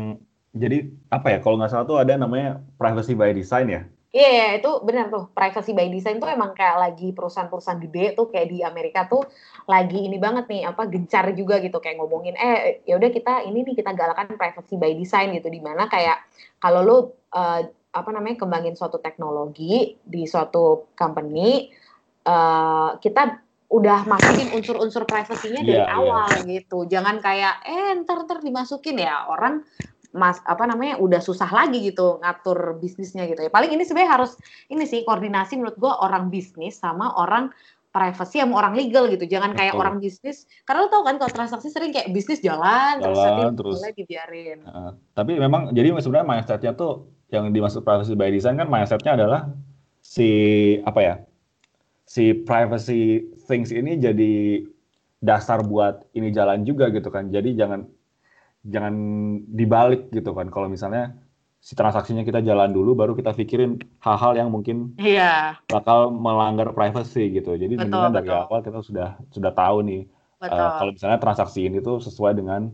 jadi 0.52 0.90
apa 1.08 1.32
ya 1.32 1.38
kalau 1.38 1.56
nggak 1.56 1.70
salah 1.70 1.86
tuh 1.86 2.02
ada 2.02 2.18
namanya 2.18 2.60
privacy 2.76 3.14
by 3.14 3.30
design 3.30 3.70
ya. 3.70 3.82
Iya, 4.12 4.28
yeah, 4.28 4.50
itu 4.60 4.68
benar 4.84 5.08
tuh. 5.08 5.32
Privacy 5.32 5.72
by 5.72 5.88
design 5.88 6.20
tuh 6.20 6.28
emang 6.28 6.52
kayak 6.52 6.76
lagi 6.76 7.16
perusahaan-perusahaan 7.16 7.80
gede 7.80 8.12
tuh 8.12 8.28
kayak 8.28 8.52
di 8.52 8.60
Amerika 8.60 9.08
tuh 9.08 9.24
lagi 9.64 10.04
ini 10.04 10.20
banget 10.20 10.52
nih 10.52 10.68
apa 10.68 10.84
gencar 10.84 11.32
juga 11.32 11.56
gitu 11.64 11.80
kayak 11.80 11.96
ngomongin 11.96 12.36
eh 12.36 12.84
ya 12.84 13.00
udah 13.00 13.08
kita 13.08 13.48
ini 13.48 13.64
nih 13.64 13.80
kita 13.80 13.96
galakan 13.96 14.36
privacy 14.36 14.76
by 14.76 14.92
design 14.92 15.32
gitu 15.32 15.48
di 15.48 15.64
mana 15.64 15.88
kayak 15.88 16.28
kalau 16.60 16.84
lu 16.84 16.96
uh, 17.32 17.64
apa 17.92 18.10
namanya 18.12 18.44
kembangin 18.44 18.76
suatu 18.76 19.00
teknologi 19.00 19.96
di 20.04 20.28
suatu 20.28 20.92
company 20.92 21.72
uh, 22.28 23.00
kita 23.00 23.40
udah 23.72 24.04
masukin 24.04 24.52
unsur-unsur 24.52 25.08
privasinya 25.08 25.64
dari 25.64 25.80
yeah, 25.80 25.88
iya. 25.88 25.96
awal 25.96 26.28
yeah. 26.28 26.61
gitu. 26.61 26.85
Jangan 26.85 27.24
kayak 27.24 27.64
eh 27.64 27.96
ntar 28.04 28.28
ntar 28.28 28.44
dimasukin 28.44 29.00
ya 29.00 29.24
orang 29.32 29.64
mas 30.12 30.44
apa 30.44 30.68
namanya 30.68 31.00
udah 31.00 31.24
susah 31.24 31.48
lagi 31.48 31.80
gitu 31.80 32.20
ngatur 32.20 32.76
bisnisnya 32.76 33.24
gitu 33.24 33.48
ya. 33.48 33.48
Paling 33.48 33.72
ini 33.72 33.88
sebenarnya 33.88 34.20
harus 34.20 34.37
ini 34.68 34.85
sih 34.85 35.08
koordinasi 35.08 35.56
menurut 35.56 35.80
gua 35.80 36.04
orang 36.04 36.28
bisnis 36.28 36.76
sama 36.76 37.16
orang 37.16 37.48
privasi 37.92 38.44
sama 38.44 38.61
orang 38.61 38.76
legal 38.76 39.08
gitu. 39.08 39.24
Jangan 39.24 39.56
kayak 39.56 39.72
Betul. 39.72 39.82
orang 39.88 39.96
bisnis 40.04 40.44
karena 40.68 40.85
lo 40.85 40.88
tau 40.92 41.04
kan 41.08 41.16
kalau 41.16 41.32
transaksi 41.32 41.72
sering 41.72 41.96
kayak 41.96 42.12
bisnis 42.12 42.44
jalan, 42.44 43.00
jalan 43.00 43.08
terus 43.08 43.20
nanti 43.24 43.42
terus 43.56 43.76
mulai 43.80 43.92
dibiarin. 43.96 44.58
Uh, 44.68 44.92
tapi 45.16 45.32
memang 45.40 45.72
jadi 45.72 45.96
sebenarnya 45.96 46.28
mindsetnya 46.28 46.72
tuh 46.76 47.08
yang 47.32 47.48
dimaksud 47.48 47.80
privacy 47.80 48.12
by 48.12 48.28
design 48.28 48.61
kan 48.61 48.68
mindsetnya 48.68 49.16
adalah 49.16 49.48
si 50.04 50.28
apa 50.85 51.00
ya 51.00 51.14
si 52.12 52.37
privacy 52.44 53.24
things 53.52 53.68
ini 53.68 54.00
jadi 54.00 54.64
dasar 55.20 55.60
buat 55.60 56.08
ini 56.16 56.32
jalan 56.32 56.64
juga 56.64 56.88
gitu 56.88 57.12
kan. 57.12 57.28
Jadi 57.28 57.52
jangan 57.52 57.84
jangan 58.64 58.94
dibalik 59.52 60.08
gitu 60.08 60.32
kan. 60.32 60.48
Kalau 60.48 60.72
misalnya 60.72 61.12
si 61.60 61.76
transaksinya 61.76 62.24
kita 62.24 62.40
jalan 62.40 62.72
dulu 62.72 62.96
baru 62.96 63.12
kita 63.12 63.36
pikirin 63.36 63.76
hal-hal 64.00 64.32
yang 64.34 64.48
mungkin 64.48 64.96
iya. 64.96 65.60
bakal 65.68 66.08
melanggar 66.08 66.72
privacy 66.72 67.28
gitu. 67.36 67.52
Jadi 67.60 67.76
betul, 67.76 68.08
dari 68.08 68.32
awal 68.32 68.64
kita 68.64 68.80
sudah 68.80 69.20
sudah 69.28 69.52
tahu 69.52 69.84
nih 69.84 70.02
uh, 70.40 70.80
kalau 70.80 70.90
misalnya 70.96 71.20
transaksi 71.20 71.68
ini 71.68 71.84
tuh 71.84 72.00
sesuai 72.00 72.34
dengan 72.40 72.72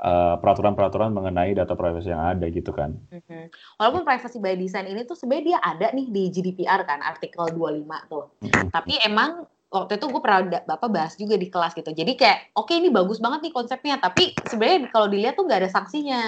Eh, 0.00 0.36
peraturan-peraturan 0.40 1.12
uh, 1.12 1.16
mengenai 1.20 1.52
data 1.52 1.76
privacy 1.76 2.08
yang 2.08 2.24
ada 2.24 2.48
gitu 2.48 2.72
kan. 2.72 2.96
Mm-hmm. 3.12 3.52
Walaupun 3.76 4.08
privacy 4.08 4.40
by 4.40 4.56
design 4.56 4.88
ini 4.88 5.04
tuh 5.04 5.12
sebenarnya 5.12 5.44
dia 5.44 5.58
ada 5.60 5.86
nih 5.92 6.08
di 6.08 6.22
GDPR 6.32 6.88
kan 6.88 7.04
artikel 7.04 7.44
25 7.52 8.08
tuh. 8.08 8.32
Mm-hmm. 8.40 8.72
Tapi 8.72 8.96
emang 9.04 9.44
waktu 9.70 10.02
itu 10.02 10.06
gue 10.10 10.22
pernah 10.22 10.40
bapak 10.66 10.88
bahas 10.90 11.14
juga 11.14 11.38
di 11.38 11.46
kelas 11.46 11.78
gitu. 11.78 11.94
Jadi 11.94 12.18
kayak 12.18 12.58
oke 12.58 12.68
okay, 12.68 12.82
ini 12.82 12.90
bagus 12.90 13.22
banget 13.22 13.46
nih 13.46 13.54
konsepnya, 13.54 14.02
tapi 14.02 14.34
sebenarnya 14.50 14.90
kalau 14.90 15.06
dilihat 15.06 15.38
tuh 15.38 15.46
nggak 15.46 15.60
ada 15.66 15.70
sanksinya. 15.70 16.26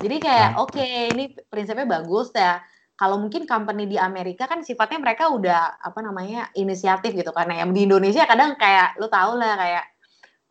Jadi 0.00 0.16
kayak 0.18 0.48
nah. 0.56 0.62
oke 0.64 0.72
okay, 0.72 1.12
ini 1.12 1.36
prinsipnya 1.52 1.84
bagus 1.84 2.32
ya. 2.32 2.64
Kalau 2.98 3.14
mungkin 3.20 3.46
company 3.46 3.86
di 3.86 3.94
Amerika 3.94 4.50
kan 4.50 4.66
sifatnya 4.66 4.98
mereka 4.98 5.30
udah 5.30 5.78
apa 5.78 6.02
namanya 6.02 6.50
inisiatif 6.58 7.14
gitu 7.14 7.30
karena 7.30 7.62
yang 7.62 7.70
di 7.70 7.86
Indonesia 7.86 8.26
kadang 8.26 8.58
kayak 8.58 8.98
lu 8.98 9.06
tau 9.06 9.38
lah 9.38 9.54
kayak 9.54 9.84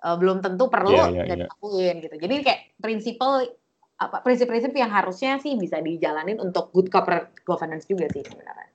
uh, 0.07 0.15
belum 0.15 0.39
tentu 0.39 0.71
perlu 0.71 0.95
yeah, 0.95 1.27
yeah, 1.27 1.43
yeah. 1.43 1.95
gitu. 1.99 2.15
Jadi 2.15 2.35
kayak 2.47 2.61
prinsipal 2.79 3.43
apa 3.97 4.21
prinsip-prinsip 4.21 4.71
yang 4.77 4.93
harusnya 4.93 5.41
sih 5.41 5.57
bisa 5.57 5.81
dijalanin 5.81 6.37
untuk 6.37 6.69
good 6.69 6.87
corporate 6.93 7.33
governance 7.43 7.89
juga 7.89 8.05
sih 8.13 8.21
sebenarnya. 8.21 8.66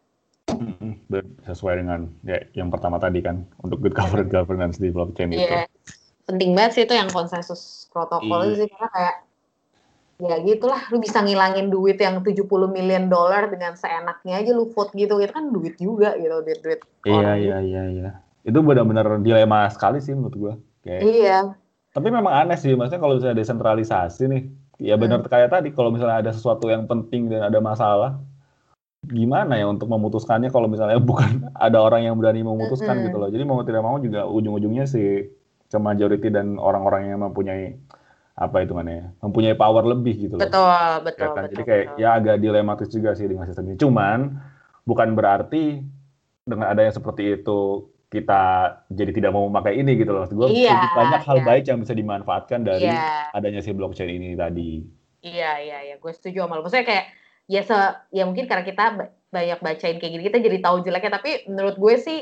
Sesuai 1.49 1.85
dengan 1.85 2.11
ya, 2.27 2.43
yang 2.57 2.69
pertama 2.69 2.97
tadi 3.01 3.25
kan 3.25 3.47
untuk 3.63 3.81
good 3.81 3.97
corporate 3.97 4.29
yeah. 4.29 4.37
governance 4.43 4.77
di 4.81 4.89
blockchain 4.93 5.33
yeah. 5.33 5.41
itu. 5.41 5.57
Penting 6.29 6.55
banget 6.55 6.73
sih 6.75 6.83
itu 6.87 6.95
yang 6.95 7.11
konsensus 7.11 7.87
protokol 7.91 8.53
yeah. 8.53 8.57
sih 8.63 8.67
karena 8.71 8.89
kayak 8.93 9.17
ya 10.23 10.37
gitulah 10.39 10.79
lu 10.95 11.03
bisa 11.03 11.19
ngilangin 11.19 11.67
duit 11.67 11.99
yang 11.99 12.23
70 12.23 12.47
million 12.71 13.11
dollar 13.11 13.51
dengan 13.51 13.75
seenaknya 13.75 14.39
aja 14.39 14.55
lu 14.55 14.71
vote 14.71 14.95
gitu 14.95 15.19
itu 15.19 15.35
kan 15.35 15.51
duit 15.51 15.75
juga 15.83 16.15
gitu 16.15 16.47
duit 16.47 16.61
duit 16.63 16.81
iya 17.03 17.35
iya 17.35 17.59
iya 17.59 17.83
iya 17.91 18.11
itu 18.47 18.55
benar-benar 18.63 19.19
dilema 19.19 19.67
sekali 19.67 19.99
sih 19.99 20.15
menurut 20.15 20.37
gua 20.39 20.55
Kayak, 20.83 21.01
iya. 21.07 21.39
Tapi 21.95 22.09
memang 22.11 22.35
aneh 22.35 22.59
sih, 22.59 22.75
maksudnya 22.75 23.01
kalau 23.01 23.15
misalnya 23.17 23.39
desentralisasi 23.39 24.23
nih, 24.27 24.43
ya 24.83 24.95
benar 24.99 25.23
hmm. 25.23 25.31
kayak 25.31 25.51
tadi, 25.53 25.69
kalau 25.71 25.95
misalnya 25.95 26.25
ada 26.27 26.33
sesuatu 26.35 26.67
yang 26.67 26.91
penting 26.91 27.31
dan 27.31 27.47
ada 27.47 27.63
masalah, 27.63 28.19
gimana 29.03 29.59
ya 29.59 29.67
untuk 29.67 29.91
memutuskannya 29.91 30.55
kalau 30.55 30.71
misalnya 30.71 31.03
bukan 31.11 31.51
ada 31.59 31.83
orang 31.83 32.07
yang 32.07 32.15
berani 32.19 32.47
memutuskan 32.47 33.03
hmm. 33.03 33.05
gitu 33.11 33.17
loh. 33.19 33.29
Jadi 33.29 33.43
mau 33.43 33.61
tidak 33.67 33.83
mau 33.83 33.99
juga 33.99 34.27
ujung-ujungnya 34.31 34.87
sih 34.87 35.27
ke 35.67 35.79
majority 35.81 36.29
dan 36.29 36.61
orang-orang 36.61 37.11
yang 37.11 37.21
mempunyai 37.25 37.81
apa 38.33 38.65
itu 38.65 38.73
mana 38.73 39.13
mempunyai 39.21 39.53
power 39.57 39.85
lebih 39.85 40.29
gitu 40.29 40.35
loh. 40.39 40.43
Betul, 40.45 40.93
betul, 41.05 41.25
ya 41.25 41.29
kan? 41.33 41.43
betul. 41.45 41.53
Jadi 41.53 41.63
kayak 41.69 41.85
betul. 41.85 42.01
ya 42.01 42.09
agak 42.17 42.37
dilematis 42.41 42.89
juga 42.89 43.11
sih 43.13 43.27
dengan 43.29 43.45
sistem 43.49 43.73
ini. 43.73 43.77
Cuman 43.81 44.19
bukan 44.89 45.09
berarti 45.13 45.83
dengan 46.43 46.67
ada 46.71 46.83
yang 46.83 46.95
seperti 46.95 47.43
itu 47.43 47.91
kita 48.13 48.43
jadi 48.93 49.09
tidak 49.09 49.31
mau 49.33 49.49
memakai 49.49 49.81
ini 49.81 49.97
gitu 49.97 50.13
loh. 50.13 50.29
Gue 50.29 50.53
iya, 50.53 50.93
banyak 50.93 51.23
hal 51.25 51.39
iya. 51.41 51.47
baik 51.49 51.65
yang 51.65 51.79
bisa 51.81 51.97
dimanfaatkan 51.97 52.61
dari 52.61 52.85
iya. 52.85 53.33
adanya 53.33 53.65
si 53.65 53.73
blockchain 53.73 54.13
ini 54.13 54.37
tadi. 54.37 54.85
Iya, 55.25 55.65
iya, 55.65 55.79
iya. 55.89 55.95
Gue 55.97 56.13
setuju 56.13 56.45
sama 56.45 56.61
lo. 56.61 56.69
Maksudnya 56.69 56.85
kayak 56.85 57.05
ya 57.53 57.61
se 57.61 57.77
ya 58.17 58.25
mungkin 58.25 58.49
karena 58.49 58.65
kita 58.65 59.13
banyak 59.29 59.61
bacain 59.61 60.01
kayak 60.01 60.13
gini 60.17 60.25
kita 60.25 60.41
jadi 60.41 60.59
tahu 60.65 60.81
jeleknya 60.81 61.21
tapi 61.21 61.45
menurut 61.53 61.77
gue 61.77 61.95
sih 62.01 62.19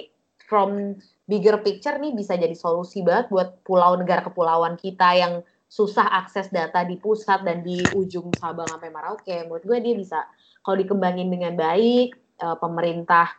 from 0.50 0.98
bigger 1.30 1.62
picture 1.62 1.94
nih 2.02 2.10
bisa 2.10 2.34
jadi 2.34 2.54
solusi 2.58 3.06
banget 3.06 3.30
buat 3.30 3.62
pulau 3.62 3.94
negara 3.94 4.26
kepulauan 4.26 4.74
kita 4.74 5.14
yang 5.14 5.46
susah 5.70 6.02
akses 6.26 6.50
data 6.50 6.82
di 6.82 6.98
pusat 6.98 7.46
dan 7.46 7.62
di 7.62 7.78
ujung 7.94 8.34
Sabang 8.34 8.66
sampai 8.66 8.90
Merauke. 8.90 9.46
Menurut 9.46 9.62
gue 9.62 9.78
dia 9.78 9.94
bisa 9.94 10.18
kalau 10.66 10.82
dikembangin 10.82 11.30
dengan 11.30 11.54
baik, 11.54 12.18
uh, 12.42 12.58
pemerintah 12.58 13.30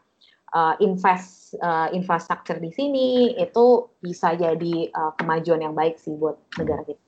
uh, 0.56 0.80
invest 0.80 1.60
uh, 1.60 1.92
infrastruktur 1.92 2.64
di 2.64 2.72
sini 2.72 3.36
itu 3.36 3.92
bisa 4.00 4.32
jadi 4.40 4.88
uh, 4.96 5.12
kemajuan 5.20 5.60
yang 5.60 5.76
baik 5.76 6.00
sih 6.00 6.16
buat 6.16 6.40
negara 6.56 6.88
kita. 6.88 7.04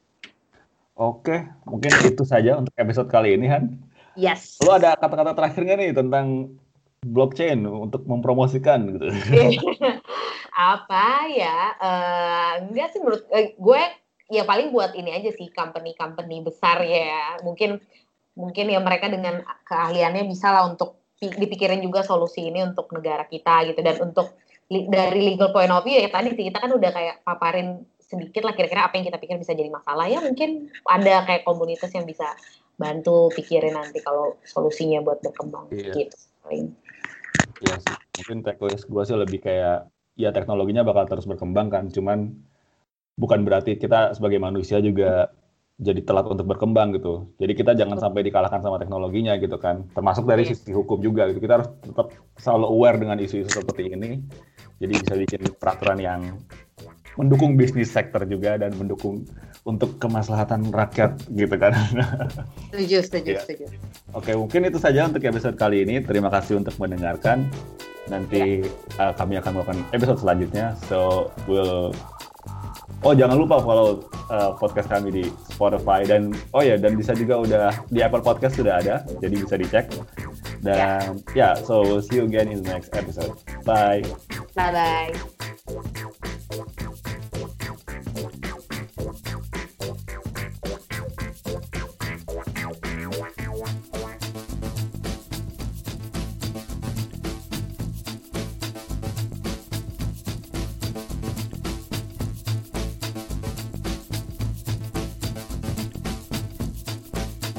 Oke, 0.94 1.48
mungkin 1.66 1.90
itu 2.06 2.22
saja 2.28 2.60
untuk 2.60 2.76
episode 2.78 3.10
kali 3.10 3.34
ini, 3.34 3.50
Han. 3.50 3.93
Yes. 4.14 4.62
Lo 4.62 4.78
ada 4.78 4.94
kata-kata 4.98 5.34
terakhir 5.34 5.62
nggak 5.66 5.80
nih 5.80 5.92
tentang 5.96 6.28
blockchain 7.04 7.66
untuk 7.68 8.08
mempromosikan 8.08 8.96
gitu? 8.96 9.08
Apa 10.74 11.28
ya? 11.34 11.58
Uh, 11.82 12.52
enggak 12.70 12.94
sih 12.94 13.00
menurut 13.02 13.26
uh, 13.34 13.48
gue 13.58 13.82
ya 14.32 14.44
paling 14.48 14.72
buat 14.72 14.96
ini 14.96 15.12
aja 15.12 15.34
sih 15.34 15.50
company-company 15.52 16.46
besar 16.46 16.82
ya. 16.86 17.42
Mungkin 17.42 17.82
mungkin 18.34 18.66
ya 18.70 18.82
mereka 18.82 19.10
dengan 19.10 19.46
keahliannya 19.66 20.26
bisa 20.26 20.50
lah 20.50 20.66
untuk 20.70 21.04
dipikirin 21.22 21.80
juga 21.80 22.04
solusi 22.04 22.50
ini 22.50 22.66
untuk 22.66 22.90
negara 22.92 23.24
kita 23.30 23.64
gitu 23.72 23.80
dan 23.80 23.96
untuk 24.04 24.36
dari 24.68 25.22
legal 25.34 25.54
point 25.54 25.72
of 25.72 25.86
view 25.86 26.02
ya 26.02 26.10
tadi 26.10 26.34
sih 26.34 26.50
kita 26.50 26.58
kan 26.60 26.72
udah 26.74 26.92
kayak 26.92 27.16
paparin 27.22 27.86
sedikit 28.02 28.44
lah 28.44 28.58
kira-kira 28.58 28.90
apa 28.90 28.98
yang 29.00 29.06
kita 29.08 29.22
pikir 29.22 29.38
bisa 29.40 29.54
jadi 29.56 29.70
masalah 29.70 30.10
ya 30.10 30.20
mungkin 30.20 30.68
ada 30.90 31.24
kayak 31.24 31.46
komunitas 31.48 31.94
yang 31.94 32.04
bisa 32.04 32.26
bantu 32.78 33.30
pikirin 33.34 33.78
nanti 33.78 34.02
kalau 34.02 34.38
solusinya 34.44 35.00
buat 35.06 35.22
berkembang 35.22 35.70
iya. 35.72 35.94
gitu 35.94 36.18
paling. 36.44 36.74
Iya 37.64 37.76
sih, 37.80 37.96
mungkin 38.20 38.38
takeaways 38.44 38.84
gue 38.84 39.04
sih 39.06 39.18
lebih 39.18 39.40
kayak 39.40 39.88
ya 40.20 40.30
teknologinya 40.36 40.84
bakal 40.84 41.08
terus 41.08 41.26
berkembang 41.30 41.72
kan, 41.72 41.88
cuman 41.90 42.34
bukan 43.16 43.46
berarti 43.46 43.78
kita 43.78 44.18
sebagai 44.18 44.42
manusia 44.42 44.82
juga 44.82 45.32
jadi 45.82 46.06
telat 46.06 46.30
untuk 46.30 46.46
berkembang 46.46 46.94
gitu. 46.94 47.34
Jadi 47.42 47.54
kita 47.58 47.72
jangan 47.74 47.98
sampai 47.98 48.22
dikalahkan 48.22 48.62
sama 48.62 48.78
teknologinya 48.78 49.34
gitu 49.42 49.58
kan. 49.58 49.90
Termasuk 49.98 50.30
dari 50.30 50.46
sisi 50.46 50.70
hukum 50.70 51.02
juga 51.02 51.26
gitu. 51.34 51.42
Kita 51.42 51.54
harus 51.60 51.70
tetap 51.82 52.14
selalu 52.38 52.66
aware 52.70 52.98
dengan 53.02 53.18
isu-isu 53.18 53.50
seperti 53.50 53.90
ini. 53.90 54.22
Jadi 54.78 54.94
bisa 55.02 55.14
bikin 55.18 55.42
peraturan 55.58 55.98
yang 55.98 56.22
mendukung 57.18 57.58
bisnis 57.58 57.90
sektor 57.90 58.22
juga 58.30 58.58
dan 58.62 58.74
mendukung 58.78 59.26
untuk 59.64 59.96
kemaslahatan 60.00 60.72
rakyat 60.72 61.24
gitu 61.32 61.56
kan. 61.56 61.72
Setuju, 62.74 62.98
setuju, 63.06 63.32
ya. 63.38 63.42
setuju. 63.46 63.66
Oke, 64.12 64.36
mungkin 64.36 64.68
itu 64.68 64.82
saja 64.82 65.08
untuk 65.08 65.24
episode 65.24 65.56
kali 65.56 65.88
ini. 65.88 66.04
Terima 66.04 66.28
kasih 66.28 66.60
untuk 66.60 66.76
mendengarkan. 66.82 67.48
Nanti 68.12 68.66
ya. 68.66 69.10
uh, 69.10 69.14
kami 69.16 69.40
akan 69.40 69.52
melakukan 69.56 69.80
episode 69.96 70.20
selanjutnya. 70.20 70.76
So, 70.90 71.32
we'll 71.48 71.96
Oh 73.04 73.12
jangan 73.12 73.36
lupa 73.36 73.60
follow 73.60 74.08
uh, 74.32 74.56
podcast 74.56 74.88
kami 74.88 75.12
di 75.12 75.24
Spotify 75.52 76.08
dan 76.08 76.32
oh 76.56 76.64
ya 76.64 76.80
dan 76.80 76.96
bisa 76.96 77.12
juga 77.12 77.36
udah 77.36 77.76
di 77.92 78.00
Apple 78.00 78.24
Podcast 78.24 78.56
sudah 78.56 78.80
ada 78.80 79.04
jadi 79.20 79.36
bisa 79.44 79.60
dicek 79.60 79.92
dan 80.64 81.20
ya 81.36 81.52
yeah, 81.52 81.54
so 81.60 81.84
we'll 81.84 82.00
see 82.00 82.24
you 82.24 82.24
again 82.24 82.48
in 82.48 82.64
the 82.64 82.72
next 82.72 82.96
episode 82.96 83.36
bye 83.68 84.00
bye 84.56 84.72
bye 84.72 85.12